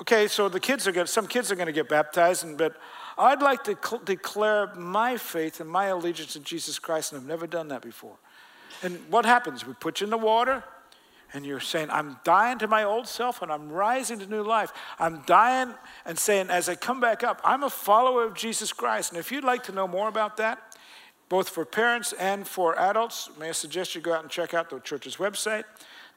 okay, 0.00 0.28
so 0.28 0.48
the 0.48 0.60
kids 0.60 0.86
are 0.86 0.92
going 0.92 1.06
some 1.06 1.26
kids 1.26 1.50
are 1.50 1.56
going 1.56 1.66
to 1.66 1.72
get 1.72 1.88
baptized, 1.88 2.44
and, 2.44 2.56
but 2.56 2.76
I'd 3.18 3.42
like 3.42 3.64
to 3.64 3.78
cl- 3.82 4.02
declare 4.04 4.74
my 4.74 5.16
faith 5.16 5.60
and 5.60 5.68
my 5.68 5.86
allegiance 5.86 6.34
to 6.34 6.40
Jesus 6.40 6.78
Christ, 6.78 7.12
and 7.12 7.20
I've 7.20 7.28
never 7.28 7.46
done 7.46 7.68
that 7.68 7.82
before. 7.82 8.16
And 8.82 8.98
what 9.10 9.24
happens? 9.24 9.66
We 9.66 9.72
put 9.74 10.00
you 10.00 10.04
in 10.04 10.10
the 10.10 10.18
water, 10.18 10.62
and 11.32 11.44
you're 11.44 11.60
saying, 11.60 11.90
I'm 11.90 12.18
dying 12.24 12.58
to 12.58 12.68
my 12.68 12.84
old 12.84 13.08
self 13.08 13.42
and 13.42 13.50
I'm 13.50 13.68
rising 13.68 14.18
to 14.20 14.26
new 14.26 14.42
life. 14.42 14.72
I'm 14.98 15.22
dying 15.26 15.74
and 16.04 16.18
saying, 16.18 16.50
as 16.50 16.68
I 16.68 16.76
come 16.76 17.00
back 17.00 17.24
up, 17.24 17.40
I'm 17.44 17.62
a 17.62 17.70
follower 17.70 18.24
of 18.24 18.34
Jesus 18.34 18.72
Christ. 18.72 19.12
And 19.12 19.18
if 19.18 19.32
you'd 19.32 19.44
like 19.44 19.64
to 19.64 19.72
know 19.72 19.88
more 19.88 20.08
about 20.08 20.36
that, 20.38 20.76
both 21.28 21.48
for 21.48 21.64
parents 21.64 22.12
and 22.14 22.46
for 22.46 22.78
adults, 22.78 23.30
may 23.38 23.48
I 23.48 23.52
suggest 23.52 23.94
you 23.94 24.00
go 24.00 24.14
out 24.14 24.22
and 24.22 24.30
check 24.30 24.54
out 24.54 24.70
the 24.70 24.78
church's 24.78 25.16
website. 25.16 25.64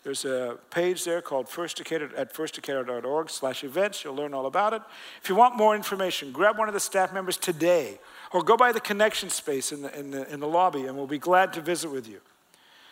There's 0.04 0.24
a 0.24 0.58
page 0.70 1.04
there 1.04 1.22
called 1.22 1.50
First 1.50 1.78
Decatur 1.78 2.10
at 2.16 2.34
firstdecatur.org 2.34 3.30
slash 3.30 3.64
events. 3.64 4.04
You'll 4.04 4.16
learn 4.16 4.34
all 4.34 4.46
about 4.46 4.74
it. 4.74 4.82
If 5.22 5.28
you 5.28 5.36
want 5.36 5.58
more 5.58 5.76
information, 5.76 6.32
grab 6.32 6.58
one 6.58 6.70
of 6.70 6.74
the 6.74 6.80
staff 6.80 7.14
members 7.14 7.36
today 7.36 8.00
or 8.32 8.42
go 8.42 8.56
by 8.56 8.72
the 8.72 8.80
connection 8.80 9.30
space 9.30 9.72
in 9.72 9.82
the, 9.82 10.00
in 10.00 10.12
the, 10.12 10.32
in 10.32 10.40
the 10.40 10.48
lobby 10.48 10.86
and 10.86 10.96
we'll 10.96 11.08
be 11.08 11.20
glad 11.20 11.52
to 11.54 11.62
visit 11.62 11.92
with 11.92 12.08
you. 12.08 12.22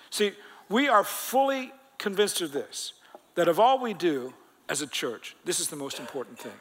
See, 0.10 0.34
we 0.70 0.90
are 0.90 1.04
fully 1.04 1.72
convinced 1.98 2.42
of 2.42 2.52
this 2.52 2.94
that 3.36 3.48
of 3.48 3.60
all 3.60 3.80
we 3.80 3.94
do 3.94 4.34
as 4.68 4.82
a 4.82 4.88
church, 4.88 5.36
this 5.46 5.60
is 5.60 5.70
the 5.70 5.76
most 5.76 6.00
important 6.00 6.40
thing. 6.40 6.60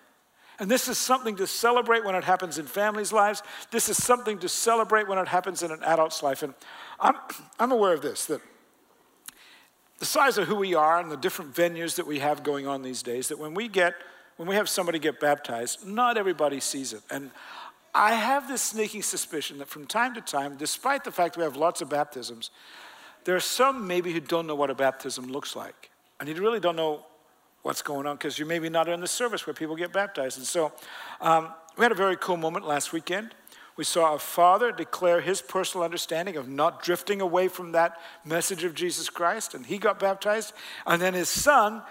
And 0.59 0.71
this 0.71 0.89
is 0.89 0.97
something 0.97 1.37
to 1.37 1.47
celebrate 1.47 2.05
when 2.05 2.15
it 2.15 2.25
happens 2.25 2.59
in 2.59 2.67
families' 2.67 3.13
lives. 3.13 3.43
This 3.71 3.89
is 3.89 4.03
something 4.03 4.39
to 4.39 4.49
celebrate 4.49 5.09
when 5.09 5.19
it 5.19 5.29
happens 5.29 5.63
in 5.63 5.71
an 5.71 5.83
adult's 5.83 6.23
life. 6.23 6.43
And 6.43 6.55
I'm, 6.99 7.17
I'm 7.59 7.73
aware 7.73 7.93
of 7.93 8.01
this 8.01 8.27
that 8.27 8.41
the 9.99 10.05
size 10.05 10.39
of 10.39 10.47
who 10.47 10.57
we 10.57 10.75
are 10.75 11.01
and 11.01 11.11
the 11.11 11.17
different 11.17 11.55
venues 11.55 11.97
that 11.97 12.07
we 12.07 12.19
have 12.19 12.43
going 12.43 12.67
on 12.67 12.83
these 12.83 13.03
days, 13.03 13.29
that 13.29 13.39
when 13.39 13.55
we 13.55 13.69
get, 13.69 13.95
when 14.37 14.49
we 14.49 14.55
have 14.55 14.69
somebody 14.69 14.99
get 14.99 15.21
baptized, 15.21 15.87
not 15.87 16.19
everybody 16.19 16.61
sees 16.61 16.93
it. 16.93 17.03
And 17.11 17.31
I 17.95 18.13
have 18.13 18.47
this 18.47 18.61
sneaking 18.61 19.03
suspicion 19.03 19.59
that 19.59 19.69
from 19.69 19.87
time 19.87 20.15
to 20.15 20.21
time, 20.21 20.57
despite 20.57 21.05
the 21.05 21.11
fact 21.11 21.39
we 21.39 21.43
have 21.45 21.57
lots 21.57 21.81
of 21.81 21.89
baptisms, 21.89 22.51
there 23.25 23.35
are 23.35 23.41
some 23.41 23.87
maybe 23.87 24.13
who 24.13 24.21
don't 24.21 24.47
know 24.47 24.55
what 24.55 24.69
a 24.69 24.75
baptism 24.75 25.27
looks 25.27 25.57
like. 25.57 25.91
And 26.21 26.29
you 26.29 26.35
really 26.37 26.61
don't 26.61 26.77
know 26.77 27.05
what's 27.63 27.83
going 27.83 28.07
on 28.07 28.17
because 28.17 28.39
you're 28.39 28.47
maybe 28.47 28.69
not 28.69 28.89
in 28.89 29.01
the 29.01 29.09
service 29.09 29.47
where 29.47 29.55
people 29.55 29.77
get 29.77 29.93
baptized. 29.93 30.39
And 30.39 30.47
so 30.47 30.73
um, 31.21 31.49
we 31.77 31.83
had 31.83 31.91
a 31.91 31.97
very 31.97 32.17
cool 32.17 32.37
moment 32.37 32.67
last 32.67 32.93
weekend. 32.93 33.35
We 33.77 33.85
saw 33.85 34.15
a 34.15 34.19
father 34.19 34.73
declare 34.73 35.21
his 35.21 35.43
personal 35.43 35.85
understanding 35.85 36.37
of 36.37 36.49
not 36.49 36.83
drifting 36.83 37.21
away 37.21 37.49
from 37.49 37.73
that 37.73 38.01
message 38.25 38.65
of 38.65 38.75
Jesus 38.75 39.11
Christ, 39.11 39.55
and 39.55 39.67
he 39.67 39.77
got 39.77 39.99
baptized. 39.99 40.55
And 40.87 41.01
then 41.01 41.13
his 41.13 41.29
son, 41.29 41.83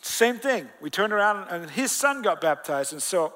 same 0.00 0.38
thing. 0.38 0.68
We 0.80 0.88
turned 0.88 1.12
around 1.12 1.48
and 1.48 1.70
his 1.70 1.92
son 1.92 2.22
got 2.22 2.40
baptized. 2.40 2.92
And 2.92 3.02
so, 3.02 3.34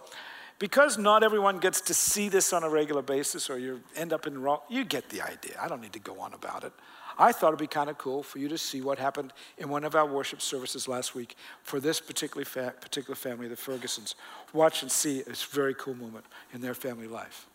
because 0.58 0.98
not 0.98 1.22
everyone 1.22 1.58
gets 1.58 1.80
to 1.82 1.94
see 1.94 2.28
this 2.28 2.52
on 2.52 2.62
a 2.62 2.70
regular 2.70 3.02
basis, 3.02 3.50
or 3.50 3.58
you 3.58 3.80
end 3.96 4.12
up 4.12 4.26
in 4.26 4.34
the 4.34 4.40
wrong, 4.40 4.60
you 4.68 4.84
get 4.84 5.08
the 5.08 5.22
idea. 5.22 5.58
I 5.60 5.68
don't 5.68 5.80
need 5.80 5.94
to 5.94 5.98
go 5.98 6.20
on 6.20 6.32
about 6.34 6.64
it. 6.64 6.72
I 7.18 7.32
thought 7.32 7.48
it'd 7.48 7.58
be 7.58 7.66
kind 7.66 7.90
of 7.90 7.98
cool 7.98 8.22
for 8.22 8.38
you 8.38 8.48
to 8.48 8.56
see 8.56 8.80
what 8.80 8.98
happened 8.98 9.34
in 9.58 9.68
one 9.68 9.84
of 9.84 9.94
our 9.94 10.06
worship 10.06 10.40
services 10.40 10.88
last 10.88 11.14
week 11.14 11.36
for 11.62 11.80
this 11.80 12.00
particular, 12.00 12.46
fa- 12.46 12.74
particular 12.80 13.14
family, 13.14 13.46
the 13.46 13.56
Fergusons. 13.56 14.14
Watch 14.54 14.82
and 14.82 14.90
see 14.90 15.22
a 15.22 15.34
very 15.50 15.74
cool 15.74 15.94
moment 15.94 16.24
in 16.54 16.62
their 16.62 16.72
family 16.72 17.06
life. 17.06 17.49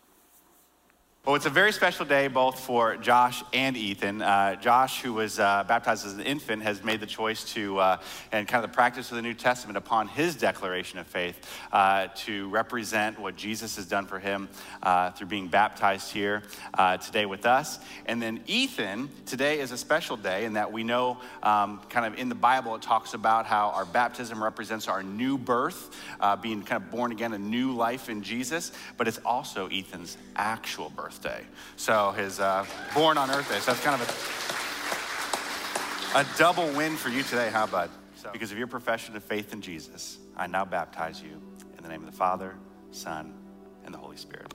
Well, 1.26 1.34
it's 1.34 1.44
a 1.44 1.50
very 1.50 1.72
special 1.72 2.06
day 2.06 2.28
both 2.28 2.60
for 2.60 2.96
Josh 2.98 3.42
and 3.52 3.76
Ethan. 3.76 4.22
Uh, 4.22 4.54
Josh, 4.54 5.02
who 5.02 5.12
was 5.12 5.40
uh, 5.40 5.64
baptized 5.66 6.06
as 6.06 6.12
an 6.12 6.20
infant, 6.20 6.62
has 6.62 6.84
made 6.84 7.00
the 7.00 7.06
choice 7.06 7.42
to, 7.54 7.80
uh, 7.80 7.96
and 8.30 8.46
kind 8.46 8.64
of 8.64 8.70
the 8.70 8.72
practice 8.72 9.10
of 9.10 9.16
the 9.16 9.22
New 9.22 9.34
Testament 9.34 9.76
upon 9.76 10.06
his 10.06 10.36
declaration 10.36 11.00
of 11.00 11.06
faith, 11.08 11.36
uh, 11.72 12.06
to 12.14 12.48
represent 12.50 13.18
what 13.18 13.34
Jesus 13.34 13.74
has 13.74 13.86
done 13.86 14.06
for 14.06 14.20
him 14.20 14.48
uh, 14.84 15.10
through 15.10 15.26
being 15.26 15.48
baptized 15.48 16.12
here 16.12 16.44
uh, 16.74 16.96
today 16.98 17.26
with 17.26 17.44
us. 17.44 17.80
And 18.06 18.22
then 18.22 18.44
Ethan, 18.46 19.10
today 19.26 19.58
is 19.58 19.72
a 19.72 19.78
special 19.78 20.16
day 20.16 20.44
in 20.44 20.52
that 20.52 20.70
we 20.70 20.84
know, 20.84 21.18
um, 21.42 21.80
kind 21.88 22.06
of 22.06 22.20
in 22.20 22.28
the 22.28 22.36
Bible, 22.36 22.76
it 22.76 22.82
talks 22.82 23.14
about 23.14 23.46
how 23.46 23.70
our 23.70 23.84
baptism 23.84 24.40
represents 24.40 24.86
our 24.86 25.02
new 25.02 25.38
birth, 25.38 25.90
being 26.40 26.62
kind 26.62 26.80
of 26.80 26.92
born 26.92 27.10
again, 27.10 27.32
a 27.32 27.38
new 27.38 27.72
life 27.72 28.08
in 28.08 28.22
Jesus, 28.22 28.70
but 28.96 29.08
it's 29.08 29.18
also 29.24 29.66
Ethan's 29.66 30.16
actual 30.36 30.90
birth 30.90 31.15
So 31.76 32.12
his 32.12 32.40
uh, 32.40 32.64
born 32.94 33.18
on 33.18 33.30
Earth 33.30 33.48
Day. 33.48 33.58
So 33.58 33.72
that's 33.72 33.84
kind 33.84 34.00
of 34.00 34.08
a 34.08 34.12
A 36.16 36.24
double 36.38 36.66
win 36.72 36.96
for 36.96 37.10
you 37.10 37.22
today, 37.22 37.50
huh, 37.52 37.66
bud? 37.66 37.90
So, 38.16 38.30
because 38.32 38.50
of 38.50 38.56
your 38.56 38.68
profession 38.68 39.14
of 39.16 39.22
faith 39.22 39.52
in 39.52 39.60
Jesus, 39.60 40.16
I 40.34 40.46
now 40.46 40.64
baptize 40.64 41.20
you 41.20 41.40
in 41.76 41.82
the 41.82 41.90
name 41.90 42.02
of 42.02 42.10
the 42.10 42.16
Father, 42.16 42.54
Son, 42.90 43.34
and 43.84 43.92
the 43.92 43.98
Holy 43.98 44.16
Spirit. 44.16 44.54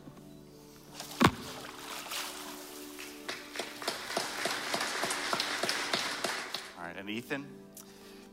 All 6.79 6.83
right, 6.83 6.97
and 6.97 7.07
Ethan, 7.09 7.45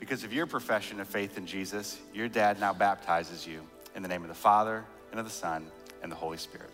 because 0.01 0.25
of 0.25 0.33
your 0.33 0.47
profession 0.47 0.99
of 0.99 1.07
faith 1.07 1.37
in 1.37 1.45
Jesus, 1.45 1.99
your 2.15 2.29
dad 2.29 2.59
now 2.61 2.73
baptizes 2.73 3.47
you 3.47 3.61
in 3.95 4.03
the 4.03 4.09
name 4.09 4.23
of 4.23 4.29
the 4.29 4.35
Father, 4.35 4.87
and 5.11 5.21
of 5.21 5.27
the 5.27 5.33
Son, 5.33 5.67
and 6.03 6.11
the 6.11 6.17
Holy 6.17 6.39
Spirit. 6.39 6.71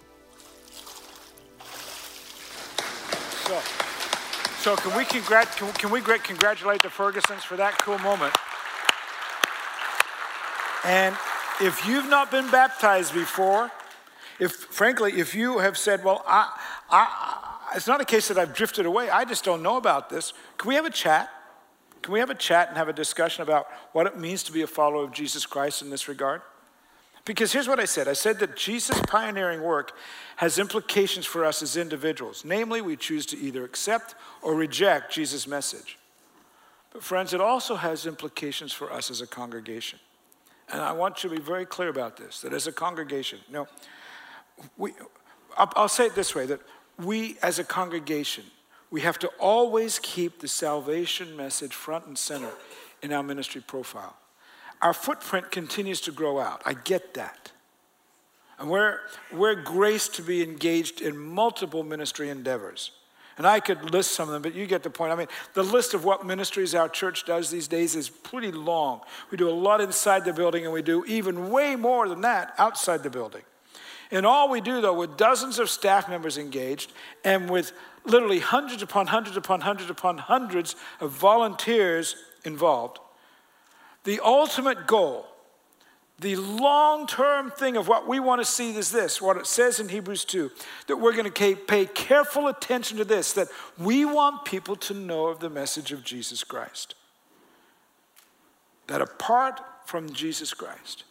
So, 3.46 3.60
so 4.58 4.76
can 4.76 4.96
we, 4.96 5.04
congrat- 5.04 5.56
can, 5.56 5.70
can 5.72 5.90
we 5.90 6.00
congratulate 6.00 6.82
the 6.82 6.88
Fergusons 6.88 7.40
for 7.40 7.56
that 7.56 7.76
cool 7.78 7.98
moment? 7.98 8.34
And 10.84 11.14
if 11.60 11.86
you've 11.86 12.08
not 12.08 12.30
been 12.30 12.50
baptized 12.50 13.12
before, 13.12 13.70
if 14.40 14.52
frankly, 14.52 15.12
if 15.12 15.34
you 15.34 15.58
have 15.58 15.76
said, 15.76 16.02
well, 16.02 16.24
I, 16.26 16.58
I, 16.90 17.70
it's 17.76 17.86
not 17.86 18.00
a 18.00 18.04
case 18.04 18.28
that 18.28 18.38
I've 18.38 18.54
drifted 18.54 18.86
away, 18.86 19.10
I 19.10 19.24
just 19.24 19.44
don't 19.44 19.62
know 19.62 19.76
about 19.76 20.08
this, 20.08 20.32
can 20.56 20.68
we 20.68 20.74
have 20.76 20.86
a 20.86 20.90
chat? 20.90 21.30
Can 22.02 22.12
we 22.12 22.20
have 22.20 22.30
a 22.30 22.34
chat 22.34 22.68
and 22.68 22.76
have 22.78 22.88
a 22.88 22.92
discussion 22.92 23.42
about 23.42 23.66
what 23.92 24.06
it 24.06 24.18
means 24.18 24.42
to 24.44 24.52
be 24.52 24.62
a 24.62 24.66
follower 24.66 25.04
of 25.04 25.12
Jesus 25.12 25.44
Christ 25.46 25.82
in 25.82 25.90
this 25.90 26.08
regard? 26.08 26.40
Because 27.24 27.52
here's 27.52 27.68
what 27.68 27.80
I 27.80 27.86
said 27.86 28.06
I 28.06 28.12
said 28.12 28.38
that 28.40 28.56
Jesus' 28.56 29.00
pioneering 29.06 29.62
work 29.62 29.96
has 30.36 30.58
implications 30.58 31.24
for 31.24 31.44
us 31.44 31.62
as 31.62 31.76
individuals. 31.76 32.44
Namely, 32.44 32.82
we 32.82 32.96
choose 32.96 33.24
to 33.26 33.38
either 33.38 33.64
accept 33.64 34.14
or 34.42 34.54
reject 34.54 35.12
Jesus' 35.12 35.46
message. 35.46 35.98
But, 36.92 37.02
friends, 37.02 37.32
it 37.32 37.40
also 37.40 37.76
has 37.76 38.06
implications 38.06 38.72
for 38.72 38.92
us 38.92 39.10
as 39.10 39.20
a 39.20 39.26
congregation. 39.26 39.98
And 40.70 40.80
I 40.80 40.92
want 40.92 41.22
you 41.22 41.30
to 41.30 41.36
be 41.36 41.42
very 41.42 41.66
clear 41.66 41.88
about 41.88 42.16
this 42.16 42.40
that 42.42 42.52
as 42.52 42.66
a 42.66 42.72
congregation, 42.72 43.40
I'll, 43.54 43.68
I'll 45.56 45.88
say 45.88 46.06
it 46.06 46.14
this 46.14 46.34
way 46.34 46.46
that 46.46 46.60
we 46.98 47.38
as 47.42 47.58
a 47.58 47.64
congregation, 47.64 48.44
we 48.90 49.00
have 49.00 49.18
to 49.20 49.28
always 49.38 49.98
keep 49.98 50.40
the 50.40 50.48
salvation 50.48 51.36
message 51.36 51.74
front 51.74 52.06
and 52.06 52.16
center 52.16 52.50
in 53.02 53.12
our 53.12 53.22
ministry 53.22 53.62
profile 53.66 54.16
our 54.84 54.92
footprint 54.92 55.50
continues 55.50 56.02
to 56.02 56.12
grow 56.12 56.38
out. 56.38 56.62
I 56.64 56.74
get 56.74 57.14
that. 57.14 57.50
And 58.58 58.70
we're, 58.70 58.98
we're 59.32 59.56
graced 59.56 60.14
to 60.16 60.22
be 60.22 60.42
engaged 60.42 61.00
in 61.00 61.16
multiple 61.18 61.82
ministry 61.82 62.28
endeavors. 62.28 62.92
And 63.36 63.46
I 63.46 63.58
could 63.58 63.90
list 63.90 64.12
some 64.12 64.28
of 64.28 64.32
them, 64.34 64.42
but 64.42 64.54
you 64.54 64.66
get 64.66 64.84
the 64.84 64.90
point. 64.90 65.10
I 65.10 65.16
mean, 65.16 65.26
the 65.54 65.64
list 65.64 65.94
of 65.94 66.04
what 66.04 66.24
ministries 66.24 66.74
our 66.74 66.88
church 66.88 67.24
does 67.24 67.50
these 67.50 67.66
days 67.66 67.96
is 67.96 68.08
pretty 68.08 68.52
long. 68.52 69.00
We 69.30 69.38
do 69.38 69.48
a 69.48 69.50
lot 69.50 69.80
inside 69.80 70.24
the 70.24 70.32
building, 70.32 70.64
and 70.64 70.72
we 70.72 70.82
do 70.82 71.04
even 71.06 71.50
way 71.50 71.74
more 71.74 72.08
than 72.08 72.20
that 72.20 72.54
outside 72.58 73.02
the 73.02 73.10
building. 73.10 73.42
And 74.12 74.24
all 74.24 74.50
we 74.50 74.60
do, 74.60 74.80
though, 74.80 74.94
with 74.94 75.16
dozens 75.16 75.58
of 75.58 75.68
staff 75.68 76.08
members 76.08 76.38
engaged 76.38 76.92
and 77.24 77.50
with 77.50 77.72
literally 78.04 78.38
hundreds 78.38 78.82
upon 78.82 79.08
hundreds 79.08 79.36
upon 79.36 79.62
hundreds 79.62 79.90
upon 79.90 80.18
hundreds 80.18 80.76
of 81.00 81.10
volunteers 81.10 82.14
involved, 82.44 83.00
the 84.04 84.20
ultimate 84.20 84.86
goal, 84.86 85.26
the 86.20 86.36
long 86.36 87.06
term 87.06 87.50
thing 87.50 87.76
of 87.76 87.88
what 87.88 88.06
we 88.06 88.20
want 88.20 88.40
to 88.40 88.44
see 88.44 88.76
is 88.76 88.92
this 88.92 89.20
what 89.20 89.36
it 89.36 89.46
says 89.46 89.80
in 89.80 89.88
Hebrews 89.88 90.24
2 90.24 90.50
that 90.86 90.96
we're 90.96 91.12
going 91.12 91.30
to 91.30 91.56
pay 91.56 91.86
careful 91.86 92.46
attention 92.46 92.98
to 92.98 93.04
this, 93.04 93.32
that 93.32 93.48
we 93.76 94.04
want 94.04 94.44
people 94.44 94.76
to 94.76 94.94
know 94.94 95.26
of 95.26 95.40
the 95.40 95.50
message 95.50 95.90
of 95.90 96.04
Jesus 96.04 96.44
Christ. 96.44 96.94
That 98.86 99.00
apart 99.00 99.60
from 99.86 100.12
Jesus 100.12 100.54
Christ, 100.54 101.04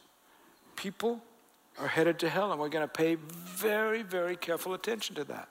people 0.75 1.21
are 1.79 1.87
headed 1.87 2.19
to 2.19 2.29
hell, 2.29 2.51
and 2.51 2.59
we're 2.59 2.69
going 2.69 2.87
to 2.87 2.93
pay 2.93 3.15
very, 3.15 4.03
very 4.03 4.35
careful 4.35 4.73
attention 4.73 5.15
to 5.15 5.23
that. 5.25 5.49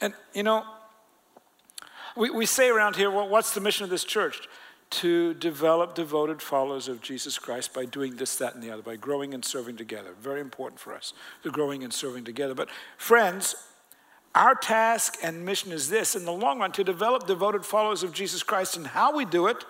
And, 0.00 0.14
you 0.32 0.42
know, 0.42 0.64
we, 2.16 2.30
we 2.30 2.46
say 2.46 2.68
around 2.68 2.96
here, 2.96 3.10
well, 3.10 3.28
what's 3.28 3.54
the 3.54 3.60
mission 3.60 3.84
of 3.84 3.90
this 3.90 4.04
church? 4.04 4.48
To 4.92 5.34
develop 5.34 5.94
devoted 5.94 6.42
followers 6.42 6.86
of 6.86 7.00
Jesus 7.00 7.38
Christ 7.38 7.72
by 7.72 7.84
doing 7.84 8.16
this, 8.16 8.36
that, 8.36 8.54
and 8.54 8.62
the 8.62 8.70
other, 8.70 8.82
by 8.82 8.96
growing 8.96 9.34
and 9.34 9.44
serving 9.44 9.76
together. 9.76 10.14
Very 10.20 10.40
important 10.40 10.78
for 10.78 10.94
us, 10.94 11.12
the 11.42 11.50
growing 11.50 11.82
and 11.82 11.92
serving 11.92 12.24
together. 12.24 12.54
But, 12.54 12.68
friends, 12.98 13.54
our 14.34 14.54
task 14.54 15.16
and 15.22 15.44
mission 15.44 15.72
is 15.72 15.88
this 15.88 16.14
in 16.14 16.24
the 16.24 16.32
long 16.32 16.58
run 16.58 16.72
to 16.72 16.84
develop 16.84 17.26
devoted 17.26 17.64
followers 17.64 18.02
of 18.02 18.12
Jesus 18.12 18.42
Christ, 18.42 18.76
and 18.76 18.86
how 18.86 19.16
we 19.16 19.24
do 19.24 19.46
it 19.46 19.64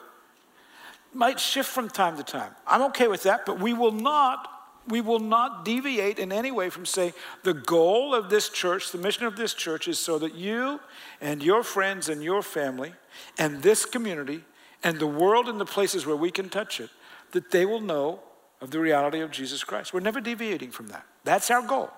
might 1.14 1.38
shift 1.38 1.68
from 1.68 1.88
time 1.88 2.16
to 2.16 2.22
time. 2.22 2.52
I'm 2.66 2.82
okay 2.82 3.06
with 3.06 3.22
that, 3.22 3.46
but 3.46 3.60
we 3.60 3.72
will 3.72 3.92
not. 3.92 4.48
We 4.88 5.00
will 5.00 5.20
not 5.20 5.64
deviate 5.64 6.18
in 6.18 6.32
any 6.32 6.50
way 6.50 6.68
from 6.68 6.86
saying 6.86 7.12
the 7.44 7.54
goal 7.54 8.16
of 8.16 8.30
this 8.30 8.48
church, 8.48 8.90
the 8.90 8.98
mission 8.98 9.26
of 9.26 9.36
this 9.36 9.54
church 9.54 9.86
is 9.86 9.96
so 9.96 10.18
that 10.18 10.34
you 10.34 10.80
and 11.20 11.40
your 11.40 11.62
friends 11.62 12.08
and 12.08 12.20
your 12.20 12.42
family 12.42 12.92
and 13.38 13.62
this 13.62 13.84
community 13.84 14.42
and 14.84 14.98
the 14.98 15.06
world 15.06 15.48
and 15.48 15.60
the 15.60 15.64
places 15.64 16.06
where 16.06 16.16
we 16.16 16.30
can 16.30 16.48
touch 16.48 16.80
it, 16.80 16.90
that 17.32 17.50
they 17.50 17.64
will 17.64 17.80
know 17.80 18.20
of 18.60 18.70
the 18.70 18.78
reality 18.78 19.20
of 19.20 19.30
Jesus 19.30 19.64
Christ. 19.64 19.92
We're 19.92 20.00
never 20.00 20.20
deviating 20.20 20.70
from 20.70 20.88
that. 20.88 21.04
That's 21.24 21.50
our 21.50 21.62
goal. 21.62 21.90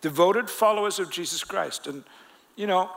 Devoted 0.00 0.48
followers 0.48 0.98
of 0.98 1.10
Jesus 1.10 1.42
Christ. 1.42 1.86
And, 1.86 2.04
you 2.54 2.66
know, 2.66 2.90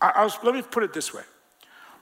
I, 0.00 0.12
I 0.16 0.24
was, 0.24 0.38
let 0.42 0.54
me 0.54 0.62
put 0.62 0.82
it 0.82 0.92
this 0.92 1.12
way 1.12 1.22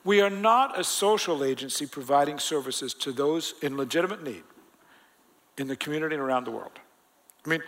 we 0.05 0.21
are 0.21 0.29
not 0.29 0.79
a 0.79 0.83
social 0.83 1.43
agency 1.43 1.85
providing 1.85 2.39
services 2.39 2.93
to 2.93 3.11
those 3.11 3.53
in 3.61 3.75
legitimate 3.75 4.23
need 4.23 4.43
in 5.57 5.67
the 5.67 5.75
community 5.75 6.15
and 6.15 6.23
around 6.23 6.45
the 6.45 6.51
world. 6.51 6.71
I 7.45 7.49
mean, 7.49 7.61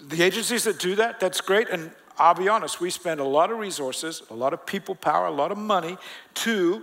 the 0.00 0.22
agencies 0.22 0.64
that 0.64 0.78
do 0.78 0.94
that, 0.96 1.18
that's 1.18 1.40
great. 1.40 1.68
And 1.70 1.90
I'll 2.18 2.34
be 2.34 2.48
honest, 2.48 2.80
we 2.80 2.90
spend 2.90 3.20
a 3.20 3.24
lot 3.24 3.50
of 3.50 3.58
resources, 3.58 4.22
a 4.30 4.34
lot 4.34 4.52
of 4.52 4.66
people 4.66 4.94
power, 4.94 5.26
a 5.26 5.30
lot 5.30 5.50
of 5.50 5.58
money 5.58 5.96
to 6.34 6.82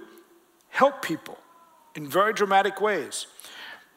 help 0.74 1.04
people 1.04 1.38
in 1.96 2.08
very 2.08 2.34
dramatic 2.34 2.82
ways. 2.82 3.28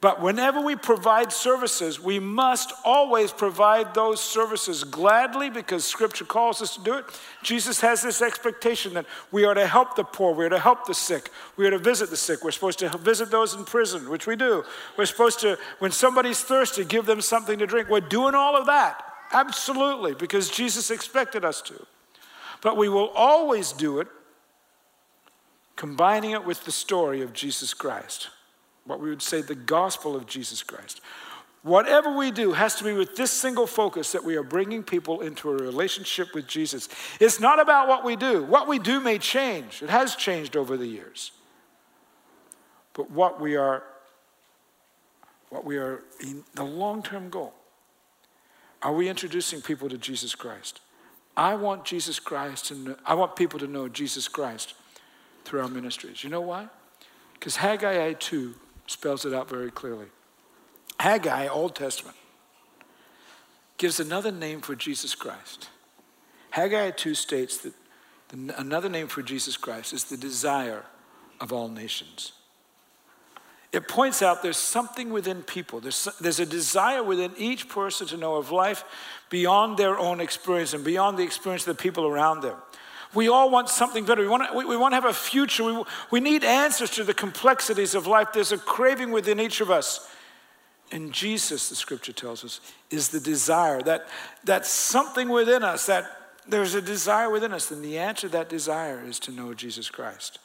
But 0.03 0.21
whenever 0.21 0.61
we 0.61 0.77
provide 0.77 1.33
services, 1.33 1.99
we 1.99 2.19
must 2.19 2.71
always 2.85 3.33
provide 3.33 3.95
those 3.95 4.23
services 4.23 4.85
gladly 4.85 5.49
because 5.49 5.87
Scripture 5.87 6.27
calls 6.27 6.61
us 6.61 6.77
to 6.77 6.83
do 6.83 6.99
it. 6.99 7.07
Jesus 7.43 7.81
has 7.81 8.03
this 8.03 8.21
expectation 8.21 8.93
that 8.93 9.07
we 9.33 9.47
are 9.47 9.55
to 9.55 9.67
help 9.67 9.97
the 9.97 10.05
poor, 10.05 10.35
we 10.35 10.45
are 10.45 10.51
to 10.51 10.59
help 10.59 10.87
the 10.87 10.95
sick, 10.95 11.31
we 11.57 11.67
are 11.67 11.71
to 11.71 11.79
visit 11.79 12.11
the 12.11 12.17
sick, 12.17 12.45
we're 12.45 12.51
supposed 12.51 12.79
to 12.81 12.91
visit 12.99 13.31
those 13.31 13.55
in 13.55 13.65
prison, 13.65 14.11
which 14.11 14.27
we 14.27 14.37
do. 14.37 14.65
We're 14.99 15.07
supposed 15.07 15.41
to, 15.41 15.59
when 15.79 15.93
somebody's 15.93 16.43
thirsty, 16.43 16.85
give 16.85 17.07
them 17.07 17.23
something 17.23 17.59
to 17.59 17.67
drink. 17.67 17.89
We're 17.89 18.01
doing 18.01 18.35
all 18.35 18.55
of 18.55 18.67
that, 18.67 19.03
absolutely, 19.33 20.15
because 20.15 20.51
Jesus 20.51 20.91
expected 20.91 21.43
us 21.43 21.63
to. 21.63 21.87
But 22.61 22.77
we 22.77 22.91
will 22.91 23.09
always 23.09 23.73
do 23.73 24.01
it 24.01 24.09
combining 25.77 26.31
it 26.31 26.45
with 26.45 26.65
the 26.65 26.73
story 26.73 27.21
of 27.21 27.33
Jesus 27.33 27.75
Christ, 27.75 28.31
what 28.85 28.99
we 28.99 29.11
would 29.11 29.23
say 29.23 29.43
the 29.43 29.55
gospel 29.55 30.17
of 30.17 30.27
Jesus 30.27 30.63
Christ. 30.63 31.01
Whatever 31.63 32.17
we 32.17 32.31
do 32.31 32.53
has 32.53 32.77
to 32.77 32.85
be 32.85 32.93
with 32.93 33.17
this 33.17 33.33
single 33.33 33.67
focus 33.67 34.13
that 34.13 34.25
we 34.25 34.37
are 34.37 34.43
bringing 34.43 34.83
people 34.83 35.21
into 35.21 35.51
a 35.51 35.57
relationship 35.57 36.33
with 36.33 36.47
Jesus. 36.47 36.89
It's 37.21 37.41
not 37.41 37.61
about 37.61 37.89
what 37.89 38.05
we 38.05 38.15
do. 38.15 38.45
What 38.45 38.69
we 38.69 38.79
do 38.79 39.01
may 39.01 39.19
change, 39.19 39.83
it 39.83 39.91
has 39.91 40.17
changed 40.17 40.57
over 40.57 40.77
the 40.77 40.87
years. 40.87 41.33
But 42.95 43.11
what 43.11 43.41
we 43.41 43.57
are, 43.57 43.83
what 45.51 45.65
we 45.65 45.77
are 45.77 46.03
in 46.21 46.45
the 46.55 46.65
long 46.65 47.03
term 47.03 47.29
goal, 47.29 47.53
are 48.81 48.93
we 48.93 49.09
introducing 49.09 49.61
people 49.61 49.89
to 49.89 49.99
Jesus 49.99 50.35
Christ? 50.35 50.81
I 51.37 51.57
want 51.57 51.85
Jesus 51.85 52.19
Christ 52.19 52.71
and 52.71 52.97
I 53.05 53.15
want 53.15 53.37
people 53.37 53.59
to 53.59 53.67
know 53.67 53.89
Jesus 53.89 54.29
Christ 54.29 54.75
through 55.47 55.63
our 55.63 55.69
ministries. 55.69 56.25
You 56.25 56.31
know 56.31 56.41
why? 56.41 56.69
Because 57.35 57.57
Haggai 57.57 58.15
2 58.15 58.55
spells 58.87 59.25
it 59.25 59.33
out 59.33 59.49
very 59.49 59.71
clearly. 59.71 60.07
Haggai, 60.99 61.47
Old 61.47 61.77
Testament, 61.77 62.17
gives 63.79 64.01
another 64.01 64.33
name 64.33 64.61
for 64.61 64.75
Jesus 64.75 65.15
Christ. 65.15 65.69
Haggai 66.51 66.91
2 66.91 67.15
states 67.15 67.59
that 67.59 67.75
the, 68.29 68.59
another 68.59 68.89
name 68.89 69.07
for 69.07 69.23
Jesus 69.23 69.57
Christ 69.57 69.93
is 69.93 70.05
the 70.05 70.17
desire 70.17 70.85
of 71.41 71.53
all 71.53 71.69
nations. 71.69 72.33
It 73.73 73.89
points 73.89 74.23
out 74.23 74.43
there's 74.43 74.57
something 74.57 75.11
within 75.11 75.43
people. 75.43 75.81
There's, 75.81 76.09
there's 76.21 76.41
a 76.41 76.47
desire 76.47 77.03
within 77.03 77.33
each 77.37 77.69
person 77.69 78.07
to 78.09 78.17
know 78.17 78.37
of 78.37 78.51
life 78.51 78.85
beyond 79.29 79.77
their 79.77 79.99
own 79.99 80.21
experience 80.21 80.73
and 80.73 80.83
beyond 80.83 81.19
the 81.19 81.25
experience 81.25 81.67
of 81.67 81.77
the 81.77 81.83
people 81.83 82.07
around 82.07 82.41
them. 82.41 82.57
We 83.17 83.29
all 83.29 83.51
want 83.51 83.69
something 83.69 84.05
better. 84.05 84.23
We 84.23 84.29
want 84.29 84.49
to, 84.49 84.57
we, 84.57 84.65
we 84.65 84.77
want 84.77 84.93
to 84.93 84.97
have 84.97 85.07
a 85.07 85.13
future. 85.13 85.65
We, 85.65 85.83
we 86.13 86.21
need 86.21 86.45
answers 86.45 86.91
to 86.91 87.05
the 87.05 87.15
complexities 87.15 87.95
of 87.95 88.07
life. 88.07 88.29
There's 88.33 88.53
a 88.53 88.59
craving 88.59 89.11
within 89.11 89.41
each 89.41 89.61
of 89.61 89.71
us. 89.71 90.09
And 90.93 91.13
Jesus, 91.13 91.69
the 91.69 91.75
scripture 91.75 92.13
tells 92.13 92.45
us, 92.45 92.61
is 92.91 93.09
the 93.09 93.19
desire. 93.19 93.83
That, 93.83 94.07
that 94.45 94.67
something 94.67 95.29
within 95.29 95.65
us, 95.65 95.87
that 95.87 96.05
there's 96.47 96.75
a 96.75 96.83
desire 96.83 97.29
within 97.31 97.53
us. 97.53 97.71
And 97.71 97.83
the 97.83 97.99
answer 97.99 98.29
to 98.29 98.33
that 98.33 98.49
desire 98.49 99.03
is 99.05 99.19
to 99.21 99.33
know 99.33 99.55
Jesus 99.55 99.91
Christ. 99.91 100.39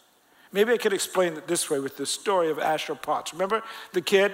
Maybe 0.51 0.73
I 0.73 0.77
could 0.77 0.93
explain 0.93 1.33
it 1.33 1.47
this 1.47 1.69
way 1.69 1.79
with 1.79 1.97
the 1.97 2.05
story 2.05 2.49
of 2.49 2.57
Asher 2.57 2.95
Potts. 2.95 3.33
Remember 3.33 3.61
the 3.93 4.01
kid? 4.01 4.33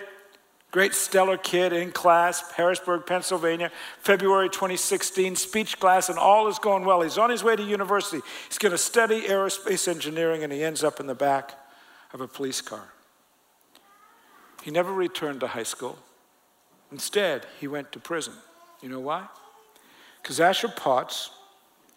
Great 0.77 0.93
stellar 0.93 1.37
kid 1.37 1.73
in 1.73 1.91
class, 1.91 2.51
Harrisburg, 2.51 3.07
Pennsylvania, 3.07 3.71
February 3.97 4.47
2016, 4.47 5.35
speech 5.35 5.79
class, 5.79 6.07
and 6.07 6.19
all 6.19 6.47
is 6.49 6.59
going 6.59 6.85
well. 6.85 7.01
He's 7.01 7.17
on 7.17 7.31
his 7.31 7.43
way 7.43 7.55
to 7.55 7.63
university. 7.63 8.21
He's 8.47 8.59
going 8.59 8.73
to 8.73 8.77
study 8.77 9.21
aerospace 9.21 9.87
engineering, 9.87 10.43
and 10.43 10.53
he 10.53 10.63
ends 10.63 10.83
up 10.83 10.99
in 10.99 11.07
the 11.07 11.15
back 11.15 11.57
of 12.13 12.21
a 12.21 12.27
police 12.27 12.61
car. 12.61 12.93
He 14.61 14.69
never 14.69 14.93
returned 14.93 15.39
to 15.39 15.47
high 15.47 15.63
school. 15.63 15.97
Instead, 16.91 17.47
he 17.59 17.67
went 17.67 17.91
to 17.93 17.99
prison. 17.99 18.35
You 18.79 18.89
know 18.89 18.99
why? 18.99 19.25
Because 20.21 20.39
Asher 20.39 20.67
Potts 20.67 21.31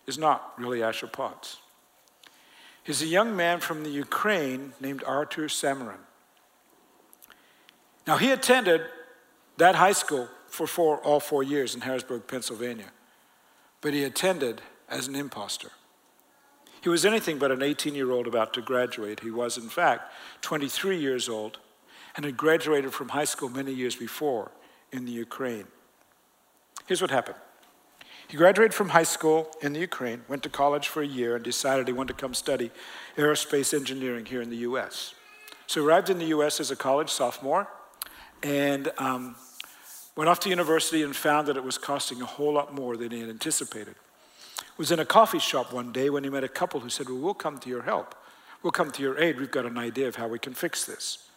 is 0.07 0.17
not 0.17 0.55
really 0.57 0.83
Asher 0.83 1.07
Potts. 1.07 1.59
He's 2.83 3.03
a 3.03 3.07
young 3.07 3.37
man 3.37 3.61
from 3.61 3.85
the 3.85 3.91
Ukraine 3.91 4.73
named 4.81 5.05
Artur 5.07 5.49
Samarin. 5.49 5.99
Now, 8.11 8.17
he 8.17 8.33
attended 8.33 8.83
that 9.57 9.77
high 9.77 9.93
school 9.93 10.29
for 10.49 10.67
four, 10.67 10.97
all 10.97 11.21
four 11.21 11.45
years 11.45 11.77
in 11.77 11.83
Harrisburg, 11.83 12.27
Pennsylvania, 12.27 12.91
but 13.81 13.95
he 13.95 14.03
attended 14.03 14.63
as 14.89 15.07
an 15.07 15.15
impostor. 15.15 15.71
He 16.81 16.89
was 16.89 17.07
anything 17.07 17.39
but 17.39 17.53
an 17.53 17.63
18 17.63 17.95
year 17.95 18.11
old 18.11 18.27
about 18.27 18.53
to 18.55 18.63
graduate. 18.63 19.21
He 19.21 19.31
was, 19.31 19.57
in 19.57 19.69
fact, 19.69 20.13
23 20.41 20.99
years 20.99 21.29
old 21.29 21.61
and 22.17 22.25
had 22.25 22.37
graduated 22.37 22.93
from 22.93 23.11
high 23.11 23.27
school 23.27 23.49
many 23.49 23.73
years 23.73 23.95
before 23.95 24.51
in 24.91 25.05
the 25.05 25.13
Ukraine. 25.13 25.69
Here's 26.87 27.01
what 27.01 27.13
happened 27.13 27.39
he 28.27 28.37
graduated 28.37 28.75
from 28.75 28.89
high 28.89 29.05
school 29.05 29.53
in 29.63 29.73
the 29.73 29.79
Ukraine, 29.79 30.25
went 30.27 30.43
to 30.43 30.49
college 30.49 30.89
for 30.89 31.01
a 31.01 31.07
year, 31.07 31.37
and 31.37 31.45
decided 31.45 31.87
he 31.87 31.93
wanted 31.93 32.15
to 32.17 32.21
come 32.21 32.35
study 32.35 32.73
aerospace 33.17 33.73
engineering 33.73 34.25
here 34.25 34.43
in 34.43 34.51
the 34.51 34.65
US. 34.69 35.15
So 35.69 35.81
he 35.81 35.87
arrived 35.87 36.11
in 36.11 36.19
the 36.19 36.33
US 36.39 36.59
as 36.59 36.73
a 36.73 36.77
college 36.77 37.11
sophomore 37.11 37.69
and 38.43 38.91
um, 38.99 39.37
went 40.17 40.29
off 40.29 40.41
to 40.41 40.49
university 40.49 41.03
and 41.03 41.15
found 41.15 41.49
that 41.49 41.57
it 41.57 41.65
was 41.65 41.79
costing 41.79 42.23
a 42.23 42.27
whole 42.27 42.53
lot 42.53 42.75
more 42.75 42.97
than 42.97 43.11
he 43.11 43.21
had 43.21 43.29
anticipated. 43.29 43.95
Was 44.77 44.91
in 44.91 44.99
a 44.99 45.05
coffee 45.05 45.39
shop 45.39 45.73
one 45.73 45.93
day 45.93 46.09
when 46.09 46.25
he 46.25 46.31
met 46.31 46.43
a 46.43 46.49
couple 46.49 46.81
who 46.81 46.89
said, 46.89 47.09
Well, 47.09 47.19
we'll 47.19 47.35
come 47.35 47.59
to 47.59 47.69
your 47.69 47.83
help. 47.83 48.15
We'll 48.63 48.71
come 48.71 48.91
to 48.93 49.03
your 49.03 49.19
aid. 49.19 49.39
We've 49.39 49.51
got 49.51 49.67
an 49.67 49.79
idea 49.79 50.09
of 50.09 50.17
how 50.17 50.29
we 50.29 50.39
can 50.39 50.55
fix 50.55 50.85
this. 50.85 51.29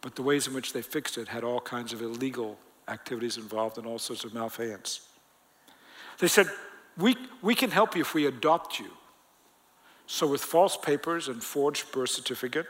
But 0.00 0.16
the 0.16 0.22
ways 0.22 0.46
in 0.46 0.54
which 0.54 0.72
they 0.72 0.82
fixed 0.82 1.18
it 1.18 1.28
had 1.28 1.44
all 1.44 1.60
kinds 1.60 1.92
of 1.92 2.00
illegal 2.00 2.58
activities 2.88 3.36
involved 3.36 3.78
and 3.78 3.86
all 3.86 3.98
sorts 3.98 4.24
of 4.24 4.32
malfeasance. 4.32 5.00
They 6.18 6.28
said, 6.28 6.48
we, 6.96 7.16
we 7.42 7.54
can 7.54 7.70
help 7.70 7.94
you 7.94 8.02
if 8.02 8.14
we 8.14 8.26
adopt 8.26 8.78
you. 8.78 8.90
So, 10.06 10.26
with 10.26 10.42
false 10.42 10.76
papers 10.76 11.28
and 11.28 11.42
forged 11.42 11.92
birth 11.92 12.10
certificate 12.10 12.66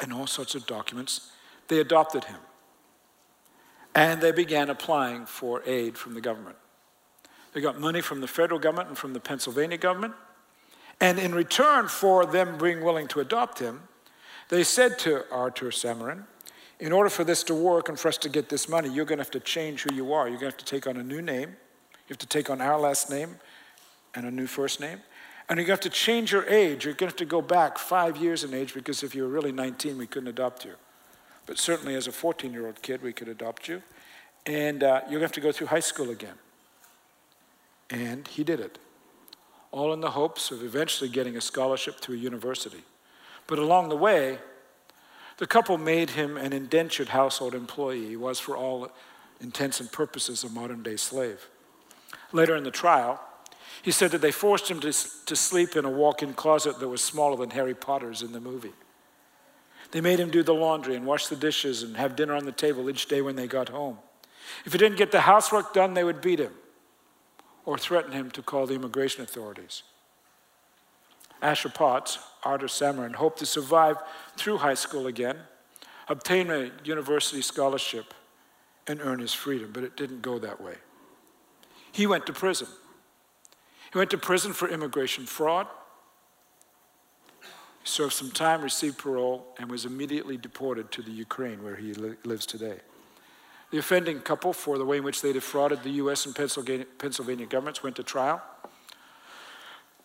and 0.00 0.12
all 0.12 0.26
sorts 0.26 0.54
of 0.54 0.66
documents, 0.66 1.30
they 1.68 1.80
adopted 1.80 2.24
him. 2.24 2.38
And 3.94 4.20
they 4.20 4.32
began 4.32 4.68
applying 4.68 5.26
for 5.26 5.62
aid 5.64 5.96
from 5.96 6.14
the 6.14 6.20
government. 6.20 6.56
They 7.52 7.60
got 7.62 7.80
money 7.80 8.02
from 8.02 8.20
the 8.20 8.28
federal 8.28 8.60
government 8.60 8.88
and 8.88 8.98
from 8.98 9.14
the 9.14 9.20
Pennsylvania 9.20 9.78
government. 9.78 10.14
And 11.00 11.18
in 11.18 11.34
return 11.34 11.88
for 11.88 12.26
them 12.26 12.58
being 12.58 12.84
willing 12.84 13.08
to 13.08 13.20
adopt 13.20 13.58
him, 13.58 13.80
they 14.48 14.62
said 14.62 14.98
to 15.00 15.24
Artur 15.32 15.70
Samarin, 15.70 16.24
in 16.78 16.92
order 16.92 17.08
for 17.08 17.24
this 17.24 17.42
to 17.44 17.54
work 17.54 17.88
and 17.88 17.98
for 17.98 18.08
us 18.08 18.18
to 18.18 18.28
get 18.28 18.50
this 18.50 18.68
money, 18.68 18.90
you're 18.90 19.06
going 19.06 19.18
to 19.18 19.24
have 19.24 19.30
to 19.30 19.40
change 19.40 19.82
who 19.82 19.94
you 19.94 20.12
are. 20.12 20.28
You're 20.28 20.38
going 20.38 20.52
to 20.52 20.56
have 20.56 20.64
to 20.64 20.64
take 20.64 20.86
on 20.86 20.98
a 20.98 21.02
new 21.02 21.22
name. 21.22 21.48
You 21.48 22.10
have 22.10 22.18
to 22.18 22.26
take 22.26 22.50
on 22.50 22.60
our 22.60 22.78
last 22.78 23.10
name 23.10 23.36
and 24.14 24.26
a 24.26 24.30
new 24.30 24.46
first 24.46 24.80
name. 24.80 25.00
And 25.48 25.58
you're 25.58 25.66
going 25.66 25.78
to 25.78 25.84
have 25.84 25.92
to 25.92 25.98
change 25.98 26.32
your 26.32 26.44
age. 26.44 26.84
You're 26.84 26.94
going 26.94 27.08
to 27.08 27.14
have 27.14 27.16
to 27.16 27.24
go 27.24 27.40
back 27.40 27.78
five 27.78 28.16
years 28.16 28.44
in 28.44 28.52
age 28.52 28.74
because 28.74 29.02
if 29.02 29.14
you 29.14 29.22
were 29.22 29.28
really 29.28 29.52
19, 29.52 29.96
we 29.96 30.06
couldn't 30.06 30.28
adopt 30.28 30.64
you. 30.64 30.74
But 31.46 31.58
certainly 31.58 31.94
as 31.94 32.06
a 32.06 32.12
14 32.12 32.52
year 32.52 32.66
old 32.66 32.82
kid, 32.82 33.02
we 33.02 33.12
could 33.12 33.28
adopt 33.28 33.68
you. 33.68 33.82
And 34.44 34.82
uh, 34.82 35.00
to 35.02 35.18
have 35.20 35.32
to 35.32 35.40
go 35.40 35.52
through 35.52 35.68
high 35.68 35.80
school 35.80 36.10
again. 36.10 36.34
And 37.90 38.26
he 38.26 38.42
did 38.44 38.60
it, 38.60 38.78
all 39.70 39.92
in 39.92 40.00
the 40.00 40.10
hopes 40.10 40.50
of 40.50 40.62
eventually 40.62 41.08
getting 41.08 41.36
a 41.36 41.40
scholarship 41.40 42.00
to 42.00 42.12
a 42.12 42.16
university. 42.16 42.82
But 43.46 43.60
along 43.60 43.88
the 43.90 43.96
way, 43.96 44.38
the 45.38 45.46
couple 45.46 45.78
made 45.78 46.10
him 46.10 46.36
an 46.36 46.52
indentured 46.52 47.08
household 47.08 47.54
employee. 47.54 48.08
He 48.08 48.16
was, 48.16 48.40
for 48.40 48.56
all 48.56 48.90
intents 49.40 49.80
and 49.80 49.90
purposes, 49.92 50.42
a 50.42 50.48
modern 50.48 50.82
day 50.82 50.96
slave. 50.96 51.48
Later 52.32 52.56
in 52.56 52.64
the 52.64 52.70
trial, 52.70 53.20
he 53.82 53.90
said 53.92 54.10
that 54.12 54.20
they 54.20 54.32
forced 54.32 54.68
him 54.68 54.80
to, 54.80 54.92
to 55.26 55.36
sleep 55.36 55.76
in 55.76 55.84
a 55.84 55.90
walk 55.90 56.22
in 56.22 56.32
closet 56.34 56.80
that 56.80 56.88
was 56.88 57.02
smaller 57.02 57.36
than 57.36 57.50
Harry 57.50 57.74
Potter's 57.74 58.22
in 58.22 58.32
the 58.32 58.40
movie. 58.40 58.72
They 59.92 60.00
made 60.00 60.18
him 60.18 60.30
do 60.30 60.42
the 60.42 60.54
laundry 60.54 60.96
and 60.96 61.06
wash 61.06 61.26
the 61.26 61.36
dishes 61.36 61.82
and 61.82 61.96
have 61.96 62.16
dinner 62.16 62.34
on 62.34 62.44
the 62.44 62.52
table 62.52 62.90
each 62.90 63.06
day 63.06 63.22
when 63.22 63.36
they 63.36 63.46
got 63.46 63.68
home. 63.68 63.98
If 64.64 64.72
he 64.72 64.78
didn't 64.78 64.98
get 64.98 65.12
the 65.12 65.20
housework 65.20 65.72
done, 65.72 65.94
they 65.94 66.04
would 66.04 66.20
beat 66.20 66.40
him 66.40 66.52
or 67.64 67.76
threaten 67.76 68.12
him 68.12 68.30
to 68.32 68.42
call 68.42 68.66
the 68.66 68.74
immigration 68.74 69.22
authorities. 69.22 69.82
Asher 71.42 71.68
Potts, 71.68 72.18
Artur 72.44 72.66
Samarin, 72.66 73.14
hoped 73.14 73.38
to 73.40 73.46
survive 73.46 73.96
through 74.36 74.58
high 74.58 74.74
school 74.74 75.06
again, 75.06 75.36
obtain 76.08 76.50
a 76.50 76.70
university 76.84 77.42
scholarship, 77.42 78.14
and 78.86 79.00
earn 79.02 79.18
his 79.18 79.34
freedom, 79.34 79.70
but 79.72 79.82
it 79.82 79.96
didn't 79.96 80.22
go 80.22 80.38
that 80.38 80.60
way. 80.60 80.74
He 81.92 82.06
went 82.06 82.26
to 82.26 82.32
prison. 82.32 82.68
He 83.92 83.98
went 83.98 84.10
to 84.10 84.18
prison 84.18 84.52
for 84.52 84.68
immigration 84.68 85.26
fraud. 85.26 85.66
Served 87.86 88.14
some 88.14 88.32
time, 88.32 88.62
received 88.62 88.98
parole, 88.98 89.46
and 89.58 89.70
was 89.70 89.84
immediately 89.84 90.36
deported 90.36 90.90
to 90.90 91.02
the 91.02 91.12
Ukraine 91.12 91.62
where 91.62 91.76
he 91.76 91.94
li- 91.94 92.16
lives 92.24 92.44
today. 92.44 92.80
The 93.70 93.78
offending 93.78 94.20
couple, 94.20 94.52
for 94.52 94.76
the 94.76 94.84
way 94.84 94.96
in 94.96 95.04
which 95.04 95.22
they 95.22 95.32
defrauded 95.32 95.84
the 95.84 95.90
U.S. 96.02 96.26
and 96.26 96.34
Pennsylvania, 96.34 96.84
Pennsylvania 96.98 97.46
governments, 97.46 97.84
went 97.84 97.94
to 97.94 98.02
trial. 98.02 98.42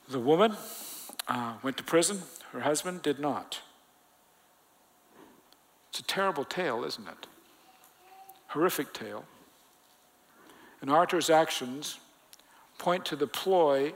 The 0.09 0.19
woman 0.19 0.55
uh, 1.27 1.53
went 1.63 1.75
to 1.77 1.83
prison, 1.83 2.21
her 2.51 2.59
husband 2.59 3.01
did 3.01 3.17
not. 3.17 3.61
It's 5.89 6.01
a 6.01 6.03
terrible 6.03 6.45
tale, 6.45 6.83
isn't 6.83 7.07
it? 7.07 7.25
Horrific 8.49 8.93
tale. 8.93 9.25
And 10.81 10.91
Artur's 10.91 11.31
actions 11.31 11.99
point 12.77 13.05
to 13.05 13.15
the 13.15 13.25
ploy, 13.25 13.93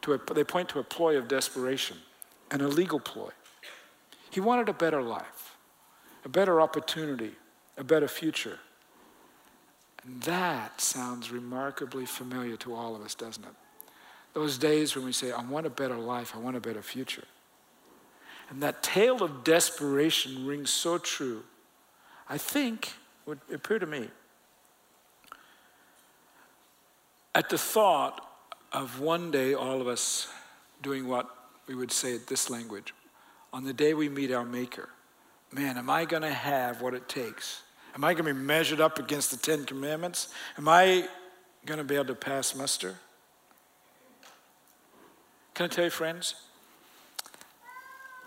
to 0.00 0.14
a, 0.14 0.34
they 0.34 0.42
point 0.42 0.68
to 0.70 0.80
a 0.80 0.84
ploy 0.84 1.16
of 1.16 1.28
desperation, 1.28 1.98
an 2.52 2.60
illegal 2.60 3.00
ploy. 3.00 3.30
He 4.30 4.38
wanted 4.38 4.68
a 4.68 4.72
better 4.72 5.02
life, 5.02 5.56
a 6.24 6.28
better 6.28 6.60
opportunity, 6.60 7.32
a 7.76 7.82
better 7.82 8.06
future. 8.06 8.58
And 10.04 10.22
that 10.22 10.80
sounds 10.80 11.32
remarkably 11.32 12.06
familiar 12.06 12.56
to 12.58 12.74
all 12.74 12.94
of 12.94 13.02
us, 13.02 13.14
doesn't 13.14 13.44
it? 13.44 13.52
Those 14.34 14.56
days 14.56 14.94
when 14.94 15.04
we 15.04 15.12
say, 15.12 15.32
I 15.32 15.42
want 15.42 15.66
a 15.66 15.70
better 15.70 15.96
life, 15.96 16.34
I 16.34 16.38
want 16.38 16.56
a 16.56 16.60
better 16.60 16.82
future. 16.82 17.24
And 18.48 18.62
that 18.62 18.82
tale 18.82 19.22
of 19.22 19.42
desperation 19.44 20.46
rings 20.46 20.70
so 20.70 20.98
true. 20.98 21.42
I 22.28 22.38
think, 22.38 22.92
would 23.26 23.40
appear 23.52 23.78
to 23.78 23.86
me, 23.86 24.08
At 27.34 27.48
the 27.48 27.58
thought 27.58 28.26
of 28.72 29.00
one 29.00 29.30
day 29.30 29.54
all 29.54 29.80
of 29.80 29.88
us 29.88 30.28
doing 30.82 31.08
what 31.08 31.34
we 31.72 31.76
would 31.78 31.90
say 31.90 32.14
at 32.14 32.26
this 32.26 32.50
language, 32.50 32.92
on 33.50 33.64
the 33.64 33.72
day 33.72 33.94
we 33.94 34.06
meet 34.06 34.30
our 34.30 34.44
Maker, 34.44 34.90
man, 35.50 35.78
am 35.78 35.88
I 35.88 36.04
going 36.04 36.20
to 36.20 36.28
have 36.28 36.82
what 36.82 36.92
it 36.92 37.08
takes? 37.08 37.62
Am 37.94 38.04
I 38.04 38.12
going 38.12 38.26
to 38.26 38.34
be 38.34 38.38
measured 38.38 38.78
up 38.78 38.98
against 38.98 39.30
the 39.30 39.38
Ten 39.38 39.64
Commandments? 39.64 40.28
Am 40.58 40.68
I 40.68 41.08
going 41.64 41.78
to 41.78 41.84
be 41.84 41.94
able 41.94 42.04
to 42.06 42.14
pass 42.14 42.54
muster? 42.54 42.96
Can 45.54 45.64
I 45.64 45.68
tell 45.68 45.84
you, 45.84 45.90
friends? 45.90 46.34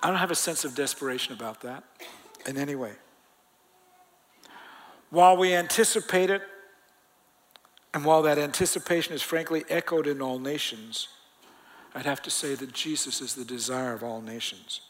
I 0.02 0.08
don't 0.08 0.18
have 0.18 0.32
a 0.32 0.36
sense 0.36 0.66
of 0.66 0.74
desperation 0.74 1.36
about 1.36 1.62
that 1.62 1.84
in 2.48 2.58
any 2.58 2.74
way. 2.74 2.94
While 5.12 5.38
we 5.38 5.54
anticipate 5.54 6.32
it 6.32 6.42
and 7.94 8.06
while 8.06 8.24
that 8.24 8.40
anticipation 8.40 9.14
is 9.14 9.22
frankly 9.22 9.66
echoed 9.70 10.08
in 10.08 10.20
all 10.20 10.40
nations, 10.40 11.10
I'd 11.96 12.06
have 12.06 12.22
to 12.24 12.30
say 12.30 12.56
that 12.56 12.74
Jesus 12.74 13.22
is 13.22 13.36
the 13.36 13.46
desire 13.46 13.94
of 13.94 14.04
all 14.04 14.22
nations. 14.22 14.82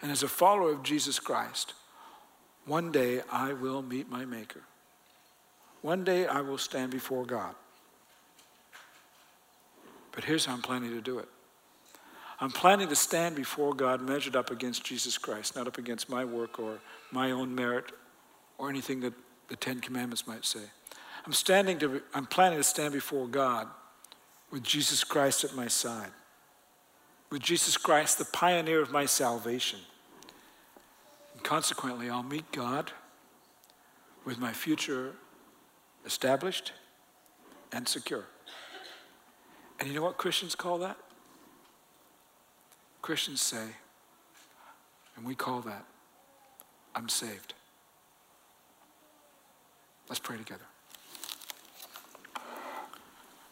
And 0.00 0.10
as 0.10 0.22
a 0.22 0.28
follower 0.28 0.72
of 0.72 0.82
Jesus 0.82 1.18
Christ, 1.18 1.74
one 2.64 2.90
day 2.90 3.20
I 3.30 3.52
will 3.52 3.82
meet 3.82 4.08
my 4.10 4.24
Maker. 4.24 4.62
One 5.82 6.02
day 6.02 6.26
I 6.26 6.40
will 6.40 6.56
stand 6.56 6.90
before 6.90 7.26
God. 7.26 7.54
But 10.12 10.24
here's 10.24 10.46
how 10.46 10.54
I'm 10.54 10.62
planning 10.62 10.90
to 10.90 11.02
do 11.02 11.18
it 11.18 11.28
I'm 12.40 12.50
planning 12.50 12.88
to 12.88 12.96
stand 12.96 13.36
before 13.36 13.74
God 13.74 14.00
measured 14.00 14.34
up 14.34 14.50
against 14.50 14.82
Jesus 14.82 15.18
Christ, 15.18 15.54
not 15.54 15.66
up 15.66 15.76
against 15.76 16.08
my 16.08 16.24
work 16.24 16.58
or 16.58 16.78
my 17.12 17.30
own 17.30 17.54
merit 17.54 17.92
or 18.56 18.70
anything 18.70 19.00
that 19.00 19.12
the 19.48 19.56
Ten 19.56 19.80
Commandments 19.80 20.26
might 20.26 20.46
say. 20.46 20.62
I'm 21.26 21.34
standing 21.34 21.78
to, 21.80 22.00
I'm 22.14 22.24
planning 22.24 22.58
to 22.58 22.64
stand 22.64 22.94
before 22.94 23.26
God 23.26 23.68
with 24.50 24.62
Jesus 24.62 25.04
Christ 25.04 25.44
at 25.44 25.54
my 25.54 25.68
side. 25.68 26.10
with 27.30 27.42
Jesus 27.42 27.76
Christ, 27.76 28.18
the 28.18 28.24
pioneer 28.24 28.82
of 28.82 28.90
my 28.90 29.06
salvation. 29.06 29.78
And 31.34 31.42
consequently, 31.42 32.10
I'll 32.10 32.24
meet 32.24 32.50
God 32.52 32.90
with 34.24 34.38
my 34.38 34.52
future 34.52 35.12
established 36.04 36.72
and 37.72 37.86
secure. 37.86 38.24
And 39.78 39.88
you 39.88 39.94
know 39.94 40.02
what 40.02 40.16
Christians 40.16 40.54
call 40.54 40.78
that? 40.78 40.96
Christians 43.00 43.40
say, 43.40 43.68
and 45.16 45.24
we 45.24 45.34
call 45.34 45.60
that, 45.60 45.84
I'm 46.94 47.08
saved. 47.08 47.54
Let's 50.08 50.18
pray 50.18 50.36
together. 50.36 50.64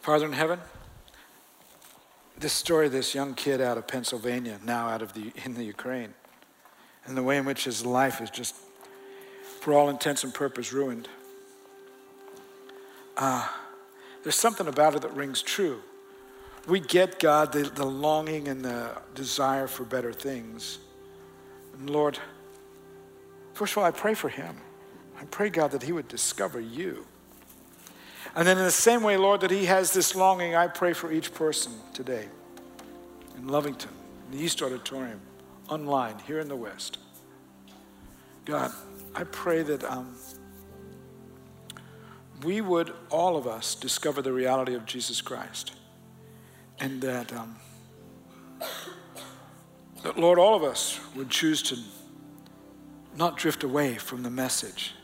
Father 0.01 0.27
in 0.27 0.33
heaven, 0.33 0.59
this 2.40 2.53
story 2.53 2.87
of 2.87 2.92
this 2.92 3.14
young 3.14 3.35
kid 3.35 3.61
out 3.61 3.77
of 3.77 3.87
Pennsylvania, 3.88 4.59
now 4.64 4.88
out 4.88 5.03
of 5.03 5.12
the 5.12 5.33
in 5.44 5.55
the 5.55 5.64
Ukraine, 5.64 6.14
and 7.05 7.16
the 7.16 7.22
way 7.22 7.37
in 7.37 7.44
which 7.44 7.64
his 7.64 7.85
life 7.85 8.20
is 8.20 8.31
just, 8.31 8.55
for 9.61 9.74
all 9.74 9.88
intents 9.88 10.24
and 10.24 10.33
purposes, 10.33 10.72
ruined. 10.72 11.09
Uh, 13.16 13.48
there's 14.22 14.37
something 14.37 14.68
about 14.68 14.94
it 14.94 15.03
that 15.03 15.12
rings 15.14 15.42
true. 15.42 15.83
We 16.68 16.81
get 16.81 17.18
God 17.18 17.53
the, 17.53 17.62
the 17.62 17.87
longing 17.87 18.46
and 18.46 18.64
the 18.64 18.96
desire 19.14 19.66
for 19.66 19.85
better 19.85 20.12
things. 20.12 20.79
And 21.74 21.90
Lord, 21.90 22.18
first 23.55 23.72
of 23.72 23.79
all, 23.79 23.85
I 23.85 23.90
pray 23.90 24.14
for 24.14 24.29
him. 24.29 24.57
I 25.20 25.24
pray, 25.24 25.48
God, 25.48 25.72
that 25.72 25.83
he 25.83 25.92
would 25.92 26.09
discover 26.09 26.61
you. 26.61 27.07
And 28.38 28.46
then, 28.46 28.57
in 28.57 28.62
the 28.62 28.70
same 28.70 29.03
way, 29.03 29.16
Lord, 29.16 29.40
that 29.40 29.51
He 29.51 29.64
has 29.64 29.92
this 29.92 30.14
longing, 30.14 30.55
I 30.55 30.68
pray 30.68 30.92
for 30.92 31.11
each 31.11 31.35
person 31.35 31.72
today 31.92 32.29
in 33.37 33.48
Lovington, 33.48 33.90
in 34.31 34.38
the 34.38 34.44
East 34.44 34.62
Auditorium, 34.62 35.20
online, 35.68 36.14
here 36.24 36.38
in 36.38 36.46
the 36.46 36.55
West. 36.55 36.98
God, 38.44 38.70
I 39.12 39.24
pray 39.24 39.62
that 39.62 39.83
um, 39.83 40.14
we 42.44 42.61
would, 42.61 42.92
all 43.11 43.37
of 43.37 43.48
us, 43.48 43.74
discover 43.74 44.22
the 44.22 44.33
reality 44.33 44.74
of 44.74 44.87
Jesus 44.87 45.20
Christ. 45.20 45.72
And 46.79 47.03
that, 47.03 47.33
um, 47.33 47.57
that, 50.05 50.16
Lord, 50.16 50.38
all 50.38 50.55
of 50.55 50.62
us 50.62 51.01
would 51.16 51.29
choose 51.29 51.61
to 51.62 51.77
not 53.16 53.37
drift 53.37 53.64
away 53.64 53.96
from 53.96 54.22
the 54.22 54.31
message, 54.31 54.94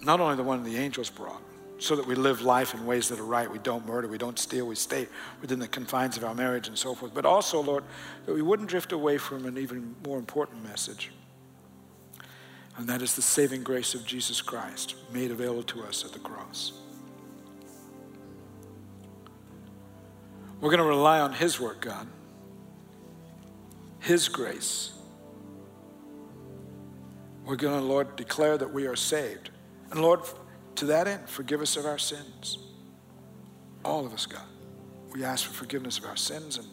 not 0.00 0.18
only 0.18 0.34
the 0.34 0.42
one 0.42 0.64
the 0.64 0.78
angels 0.78 1.10
brought, 1.10 1.42
so 1.78 1.96
that 1.96 2.06
we 2.06 2.14
live 2.14 2.42
life 2.42 2.74
in 2.74 2.86
ways 2.86 3.08
that 3.08 3.18
are 3.18 3.24
right. 3.24 3.50
We 3.50 3.58
don't 3.58 3.86
murder, 3.86 4.08
we 4.08 4.18
don't 4.18 4.38
steal, 4.38 4.66
we 4.66 4.74
stay 4.74 5.08
within 5.40 5.58
the 5.58 5.68
confines 5.68 6.16
of 6.16 6.24
our 6.24 6.34
marriage 6.34 6.68
and 6.68 6.78
so 6.78 6.94
forth. 6.94 7.12
But 7.12 7.26
also, 7.26 7.60
Lord, 7.60 7.84
that 8.26 8.34
we 8.34 8.42
wouldn't 8.42 8.68
drift 8.68 8.92
away 8.92 9.18
from 9.18 9.44
an 9.46 9.58
even 9.58 9.96
more 10.04 10.18
important 10.18 10.62
message. 10.62 11.10
And 12.76 12.88
that 12.88 13.02
is 13.02 13.14
the 13.14 13.22
saving 13.22 13.62
grace 13.62 13.94
of 13.94 14.04
Jesus 14.04 14.40
Christ 14.40 14.96
made 15.12 15.30
available 15.30 15.62
to 15.64 15.84
us 15.84 16.04
at 16.04 16.12
the 16.12 16.18
cross. 16.18 16.72
We're 20.60 20.70
going 20.70 20.78
to 20.78 20.84
rely 20.84 21.20
on 21.20 21.32
His 21.32 21.60
work, 21.60 21.82
God, 21.82 22.06
His 24.00 24.28
grace. 24.28 24.92
We're 27.44 27.56
going 27.56 27.78
to, 27.78 27.86
Lord, 27.86 28.16
declare 28.16 28.56
that 28.56 28.72
we 28.72 28.86
are 28.86 28.96
saved. 28.96 29.50
And 29.90 30.00
Lord, 30.00 30.20
to 30.76 30.86
that 30.86 31.06
end, 31.06 31.28
forgive 31.28 31.60
us 31.60 31.76
of 31.76 31.86
our 31.86 31.98
sins. 31.98 32.58
All 33.84 34.06
of 34.06 34.12
us, 34.12 34.26
God. 34.26 34.42
We 35.12 35.24
ask 35.24 35.46
for 35.46 35.52
forgiveness 35.52 35.98
of 35.98 36.06
our 36.06 36.16
sins. 36.16 36.58
And 36.58 36.66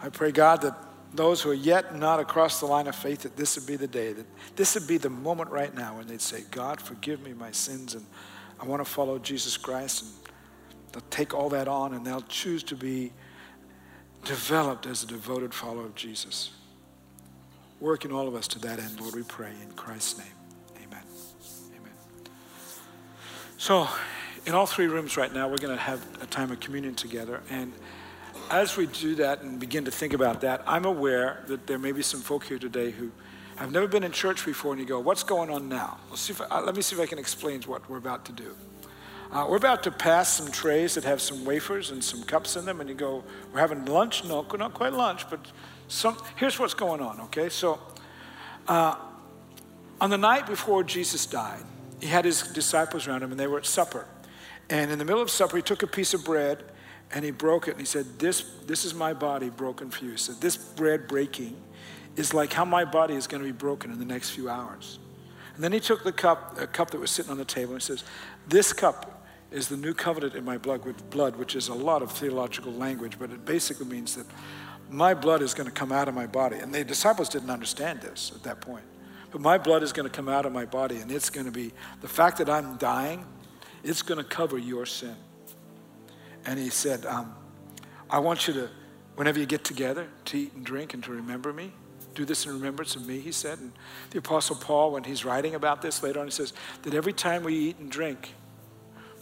I 0.00 0.08
pray, 0.08 0.30
God, 0.30 0.62
that 0.62 0.76
those 1.12 1.42
who 1.42 1.50
are 1.50 1.54
yet 1.54 1.96
not 1.96 2.20
across 2.20 2.60
the 2.60 2.66
line 2.66 2.86
of 2.86 2.94
faith, 2.94 3.22
that 3.22 3.36
this 3.36 3.56
would 3.56 3.66
be 3.66 3.76
the 3.76 3.88
day, 3.88 4.12
that 4.12 4.26
this 4.56 4.74
would 4.74 4.86
be 4.86 4.98
the 4.98 5.10
moment 5.10 5.50
right 5.50 5.74
now 5.74 5.96
when 5.96 6.06
they'd 6.06 6.20
say, 6.20 6.44
God, 6.50 6.80
forgive 6.80 7.22
me 7.22 7.32
my 7.32 7.50
sins, 7.50 7.94
and 7.94 8.06
I 8.60 8.66
want 8.66 8.84
to 8.84 8.90
follow 8.90 9.18
Jesus 9.18 9.56
Christ. 9.56 10.04
And 10.04 10.12
they'll 10.92 11.10
take 11.10 11.34
all 11.34 11.48
that 11.48 11.66
on 11.66 11.94
and 11.94 12.06
they'll 12.06 12.22
choose 12.22 12.62
to 12.64 12.76
be 12.76 13.12
developed 14.24 14.86
as 14.86 15.02
a 15.02 15.06
devoted 15.06 15.52
follower 15.52 15.86
of 15.86 15.94
Jesus. 15.94 16.50
Work 17.80 18.04
in 18.04 18.12
all 18.12 18.28
of 18.28 18.34
us 18.34 18.46
to 18.48 18.58
that 18.60 18.78
end, 18.78 19.00
Lord, 19.00 19.14
we 19.14 19.22
pray 19.22 19.52
in 19.62 19.72
Christ's 19.72 20.18
name. 20.18 20.39
So, 23.60 23.86
in 24.46 24.54
all 24.54 24.64
three 24.64 24.86
rooms 24.86 25.18
right 25.18 25.30
now, 25.30 25.46
we're 25.46 25.58
going 25.58 25.76
to 25.76 25.82
have 25.82 26.02
a 26.22 26.26
time 26.26 26.50
of 26.50 26.60
communion 26.60 26.94
together. 26.94 27.42
And 27.50 27.74
as 28.50 28.78
we 28.78 28.86
do 28.86 29.16
that 29.16 29.42
and 29.42 29.60
begin 29.60 29.84
to 29.84 29.90
think 29.90 30.14
about 30.14 30.40
that, 30.40 30.62
I'm 30.66 30.86
aware 30.86 31.44
that 31.46 31.66
there 31.66 31.78
may 31.78 31.92
be 31.92 32.00
some 32.00 32.20
folk 32.22 32.44
here 32.44 32.58
today 32.58 32.90
who 32.90 33.10
have 33.56 33.70
never 33.70 33.86
been 33.86 34.02
in 34.02 34.12
church 34.12 34.46
before, 34.46 34.72
and 34.72 34.80
you 34.80 34.86
go, 34.86 34.98
What's 34.98 35.22
going 35.24 35.50
on 35.50 35.68
now? 35.68 35.98
I, 36.50 36.60
let 36.60 36.74
me 36.74 36.80
see 36.80 36.96
if 36.96 37.02
I 37.02 37.04
can 37.04 37.18
explain 37.18 37.60
what 37.64 37.86
we're 37.90 37.98
about 37.98 38.24
to 38.24 38.32
do. 38.32 38.56
Uh, 39.30 39.46
we're 39.46 39.58
about 39.58 39.82
to 39.82 39.90
pass 39.90 40.32
some 40.32 40.50
trays 40.50 40.94
that 40.94 41.04
have 41.04 41.20
some 41.20 41.44
wafers 41.44 41.90
and 41.90 42.02
some 42.02 42.22
cups 42.22 42.56
in 42.56 42.64
them, 42.64 42.80
and 42.80 42.88
you 42.88 42.96
go, 42.96 43.22
We're 43.52 43.60
having 43.60 43.84
lunch? 43.84 44.24
No, 44.24 44.40
not 44.58 44.72
quite 44.72 44.94
lunch, 44.94 45.28
but 45.28 45.38
some, 45.86 46.16
here's 46.36 46.58
what's 46.58 46.72
going 46.72 47.02
on, 47.02 47.20
okay? 47.20 47.50
So, 47.50 47.78
uh, 48.66 48.94
on 50.00 50.08
the 50.08 50.16
night 50.16 50.46
before 50.46 50.82
Jesus 50.82 51.26
died, 51.26 51.64
he 52.00 52.06
had 52.06 52.24
his 52.24 52.42
disciples 52.42 53.06
around 53.06 53.22
him 53.22 53.30
and 53.30 53.40
they 53.40 53.46
were 53.46 53.58
at 53.58 53.66
supper. 53.66 54.06
And 54.68 54.90
in 54.90 54.98
the 54.98 55.04
middle 55.04 55.22
of 55.22 55.30
supper, 55.30 55.56
he 55.56 55.62
took 55.62 55.82
a 55.82 55.86
piece 55.86 56.14
of 56.14 56.24
bread 56.24 56.64
and 57.12 57.24
he 57.24 57.30
broke 57.30 57.66
it 57.68 57.72
and 57.72 57.80
he 57.80 57.86
said, 57.86 58.18
This, 58.18 58.42
this 58.66 58.84
is 58.84 58.94
my 58.94 59.12
body 59.12 59.50
broken 59.50 59.90
for 59.90 60.04
you. 60.04 60.12
He 60.12 60.16
said, 60.16 60.40
This 60.40 60.56
bread 60.56 61.08
breaking 61.08 61.60
is 62.16 62.32
like 62.32 62.52
how 62.52 62.64
my 62.64 62.84
body 62.84 63.14
is 63.14 63.26
going 63.26 63.42
to 63.42 63.46
be 63.46 63.56
broken 63.56 63.90
in 63.90 63.98
the 63.98 64.04
next 64.04 64.30
few 64.30 64.48
hours. 64.48 64.98
And 65.54 65.64
then 65.64 65.72
he 65.72 65.80
took 65.80 66.04
the 66.04 66.12
cup, 66.12 66.58
a 66.60 66.66
cup 66.66 66.90
that 66.90 67.00
was 67.00 67.10
sitting 67.10 67.30
on 67.30 67.38
the 67.38 67.44
table, 67.44 67.72
and 67.72 67.82
he 67.82 67.86
says, 67.86 68.04
This 68.46 68.72
cup 68.72 69.26
is 69.50 69.68
the 69.68 69.76
new 69.76 69.92
covenant 69.92 70.34
in 70.34 70.44
my 70.44 70.56
blood, 70.56 71.10
blood, 71.10 71.36
which 71.36 71.56
is 71.56 71.68
a 71.68 71.74
lot 71.74 72.02
of 72.02 72.12
theological 72.12 72.72
language, 72.72 73.18
but 73.18 73.30
it 73.30 73.44
basically 73.44 73.86
means 73.86 74.14
that 74.14 74.26
my 74.88 75.14
blood 75.14 75.42
is 75.42 75.54
going 75.54 75.68
to 75.68 75.74
come 75.74 75.92
out 75.92 76.08
of 76.08 76.14
my 76.14 76.26
body. 76.26 76.56
And 76.56 76.72
the 76.72 76.84
disciples 76.84 77.28
didn't 77.28 77.50
understand 77.50 78.00
this 78.00 78.32
at 78.34 78.42
that 78.44 78.60
point. 78.60 78.84
But 79.30 79.40
my 79.40 79.58
blood 79.58 79.82
is 79.82 79.92
going 79.92 80.08
to 80.08 80.14
come 80.14 80.28
out 80.28 80.44
of 80.44 80.52
my 80.52 80.64
body, 80.64 80.96
and 80.96 81.10
it's 81.10 81.30
going 81.30 81.46
to 81.46 81.52
be 81.52 81.72
the 82.00 82.08
fact 82.08 82.38
that 82.38 82.48
I'm 82.48 82.76
dying, 82.76 83.24
it's 83.84 84.02
going 84.02 84.18
to 84.18 84.24
cover 84.24 84.58
your 84.58 84.86
sin. 84.86 85.16
And 86.46 86.58
he 86.58 86.70
said, 86.70 87.06
um, 87.06 87.34
I 88.08 88.18
want 88.18 88.48
you 88.48 88.54
to, 88.54 88.70
whenever 89.14 89.38
you 89.38 89.46
get 89.46 89.64
together, 89.64 90.08
to 90.26 90.38
eat 90.38 90.52
and 90.54 90.64
drink 90.64 90.94
and 90.94 91.04
to 91.04 91.12
remember 91.12 91.52
me. 91.52 91.72
Do 92.14 92.24
this 92.24 92.44
in 92.44 92.52
remembrance 92.52 92.96
of 92.96 93.06
me, 93.06 93.20
he 93.20 93.30
said. 93.30 93.60
And 93.60 93.72
the 94.10 94.18
Apostle 94.18 94.56
Paul, 94.56 94.92
when 94.92 95.04
he's 95.04 95.24
writing 95.24 95.54
about 95.54 95.80
this 95.80 96.02
later 96.02 96.18
on, 96.18 96.26
he 96.26 96.32
says 96.32 96.52
that 96.82 96.92
every 96.92 97.12
time 97.12 97.44
we 97.44 97.54
eat 97.54 97.78
and 97.78 97.90
drink, 97.90 98.34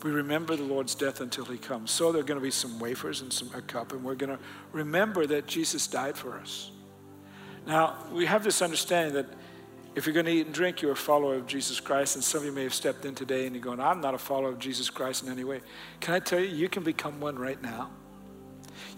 we 0.02 0.10
remember 0.10 0.56
the 0.56 0.62
Lord's 0.62 0.94
death 0.94 1.20
until 1.20 1.44
he 1.44 1.58
comes. 1.58 1.90
So 1.90 2.12
there 2.12 2.20
are 2.20 2.24
going 2.24 2.40
to 2.40 2.42
be 2.42 2.50
some 2.50 2.78
wafers 2.78 3.20
and 3.20 3.32
some, 3.32 3.50
a 3.54 3.60
cup, 3.60 3.92
and 3.92 4.02
we're 4.02 4.14
going 4.14 4.30
to 4.30 4.38
remember 4.72 5.26
that 5.26 5.46
Jesus 5.46 5.86
died 5.86 6.16
for 6.16 6.38
us. 6.38 6.70
Now, 7.66 7.96
we 8.12 8.24
have 8.26 8.44
this 8.44 8.62
understanding 8.62 9.14
that 9.14 9.26
if 9.98 10.06
you're 10.06 10.14
going 10.14 10.26
to 10.26 10.32
eat 10.32 10.46
and 10.46 10.54
drink, 10.54 10.80
you're 10.80 10.92
a 10.92 10.96
follower 10.96 11.34
of 11.34 11.46
Jesus 11.46 11.80
Christ. 11.80 12.14
And 12.14 12.22
some 12.22 12.40
of 12.40 12.46
you 12.46 12.52
may 12.52 12.62
have 12.62 12.72
stepped 12.72 13.04
in 13.04 13.16
today 13.16 13.46
and 13.46 13.54
you're 13.54 13.64
going, 13.64 13.80
I'm 13.80 14.00
not 14.00 14.14
a 14.14 14.18
follower 14.18 14.50
of 14.50 14.58
Jesus 14.60 14.88
Christ 14.88 15.24
in 15.24 15.30
any 15.30 15.42
way. 15.42 15.60
Can 16.00 16.14
I 16.14 16.20
tell 16.20 16.38
you, 16.38 16.46
you 16.46 16.68
can 16.68 16.84
become 16.84 17.20
one 17.20 17.36
right 17.36 17.60
now? 17.60 17.90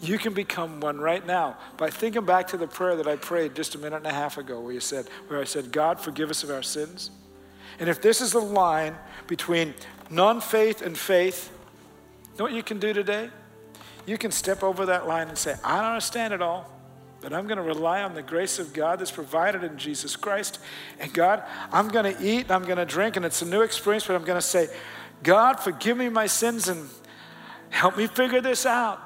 You 0.02 0.18
can 0.18 0.34
become 0.34 0.78
one 0.78 0.98
right 1.00 1.26
now 1.26 1.56
by 1.78 1.88
thinking 1.88 2.26
back 2.26 2.48
to 2.48 2.58
the 2.58 2.66
prayer 2.66 2.96
that 2.96 3.06
I 3.06 3.16
prayed 3.16 3.54
just 3.54 3.74
a 3.74 3.78
minute 3.78 3.96
and 3.96 4.06
a 4.06 4.12
half 4.12 4.36
ago, 4.36 4.60
where 4.60 4.72
you 4.72 4.80
said, 4.80 5.08
where 5.28 5.40
I 5.40 5.44
said, 5.44 5.72
God, 5.72 5.98
forgive 5.98 6.30
us 6.30 6.44
of 6.44 6.50
our 6.50 6.62
sins. 6.62 7.10
And 7.78 7.88
if 7.88 8.02
this 8.02 8.20
is 8.20 8.32
the 8.32 8.40
line 8.40 8.94
between 9.26 9.72
non-faith 10.10 10.82
and 10.82 10.98
faith, 10.98 11.50
you 12.24 12.38
know 12.38 12.44
what 12.44 12.52
you 12.52 12.62
can 12.62 12.78
do 12.78 12.92
today? 12.92 13.30
You 14.04 14.18
can 14.18 14.30
step 14.30 14.62
over 14.62 14.86
that 14.86 15.08
line 15.08 15.28
and 15.28 15.38
say, 15.38 15.54
I 15.64 15.76
don't 15.76 15.92
understand 15.92 16.34
it 16.34 16.42
all. 16.42 16.79
But 17.20 17.34
I'm 17.34 17.46
going 17.46 17.58
to 17.58 17.62
rely 17.62 18.02
on 18.02 18.14
the 18.14 18.22
grace 18.22 18.58
of 18.58 18.72
God 18.72 18.98
that's 18.98 19.10
provided 19.10 19.62
in 19.62 19.76
Jesus 19.76 20.16
Christ. 20.16 20.58
And 20.98 21.12
God, 21.12 21.42
I'm 21.70 21.88
going 21.88 22.14
to 22.14 22.22
eat, 22.22 22.42
and 22.42 22.50
I'm 22.52 22.64
going 22.64 22.78
to 22.78 22.86
drink, 22.86 23.16
and 23.16 23.24
it's 23.26 23.42
a 23.42 23.46
new 23.46 23.60
experience, 23.60 24.06
but 24.06 24.16
I'm 24.16 24.24
going 24.24 24.38
to 24.38 24.46
say, 24.46 24.68
God, 25.22 25.60
forgive 25.60 25.98
me 25.98 26.08
my 26.08 26.26
sins 26.26 26.68
and 26.68 26.88
help 27.68 27.96
me 27.96 28.06
figure 28.06 28.40
this 28.40 28.64
out. 28.64 29.00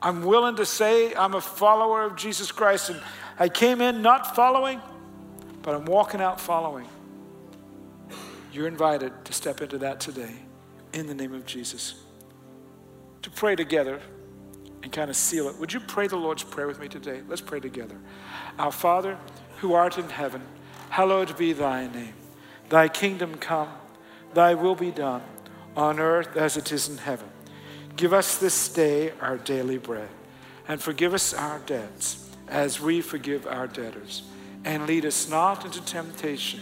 I'm 0.00 0.22
willing 0.22 0.56
to 0.56 0.66
say 0.66 1.14
I'm 1.14 1.34
a 1.34 1.40
follower 1.40 2.02
of 2.04 2.16
Jesus 2.16 2.52
Christ, 2.52 2.90
and 2.90 3.00
I 3.38 3.48
came 3.48 3.80
in 3.80 4.02
not 4.02 4.36
following, 4.36 4.80
but 5.62 5.74
I'm 5.74 5.84
walking 5.84 6.20
out 6.20 6.40
following. 6.40 6.86
You're 8.52 8.68
invited 8.68 9.24
to 9.24 9.32
step 9.32 9.60
into 9.60 9.78
that 9.78 9.98
today 9.98 10.34
in 10.92 11.06
the 11.06 11.14
name 11.14 11.32
of 11.32 11.46
Jesus. 11.46 11.94
To 13.22 13.30
pray 13.30 13.56
together 13.56 14.00
and 14.82 14.92
kind 14.92 15.10
of 15.10 15.16
seal 15.16 15.48
it. 15.48 15.58
Would 15.58 15.72
you 15.72 15.80
pray 15.80 16.06
the 16.06 16.16
Lord's 16.16 16.42
Prayer 16.42 16.66
with 16.66 16.80
me 16.80 16.88
today? 16.88 17.22
Let's 17.28 17.40
pray 17.40 17.60
together. 17.60 17.96
Our 18.58 18.72
Father, 18.72 19.18
who 19.58 19.74
art 19.74 19.98
in 19.98 20.08
heaven, 20.08 20.42
hallowed 20.90 21.36
be 21.36 21.52
thy 21.52 21.86
name. 21.86 22.14
Thy 22.68 22.88
kingdom 22.88 23.36
come, 23.36 23.68
thy 24.34 24.54
will 24.54 24.74
be 24.74 24.90
done, 24.90 25.22
on 25.76 26.00
earth 26.00 26.36
as 26.36 26.56
it 26.56 26.72
is 26.72 26.88
in 26.88 26.98
heaven. 26.98 27.28
Give 27.96 28.12
us 28.12 28.38
this 28.38 28.68
day 28.68 29.12
our 29.20 29.36
daily 29.36 29.78
bread, 29.78 30.08
and 30.66 30.80
forgive 30.80 31.14
us 31.14 31.34
our 31.34 31.58
debts 31.60 32.30
as 32.48 32.80
we 32.80 33.00
forgive 33.00 33.46
our 33.46 33.66
debtors. 33.66 34.22
And 34.64 34.86
lead 34.86 35.04
us 35.04 35.28
not 35.28 35.64
into 35.64 35.84
temptation, 35.84 36.60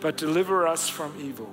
but 0.00 0.16
deliver 0.16 0.66
us 0.66 0.88
from 0.88 1.14
evil. 1.20 1.50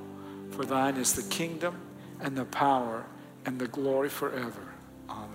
For 0.51 0.65
thine 0.65 0.97
is 0.97 1.13
the 1.13 1.23
kingdom 1.23 1.79
and 2.19 2.37
the 2.37 2.45
power 2.45 3.05
and 3.45 3.59
the 3.59 3.67
glory 3.67 4.09
forever. 4.09 4.61
Amen. 5.09 5.34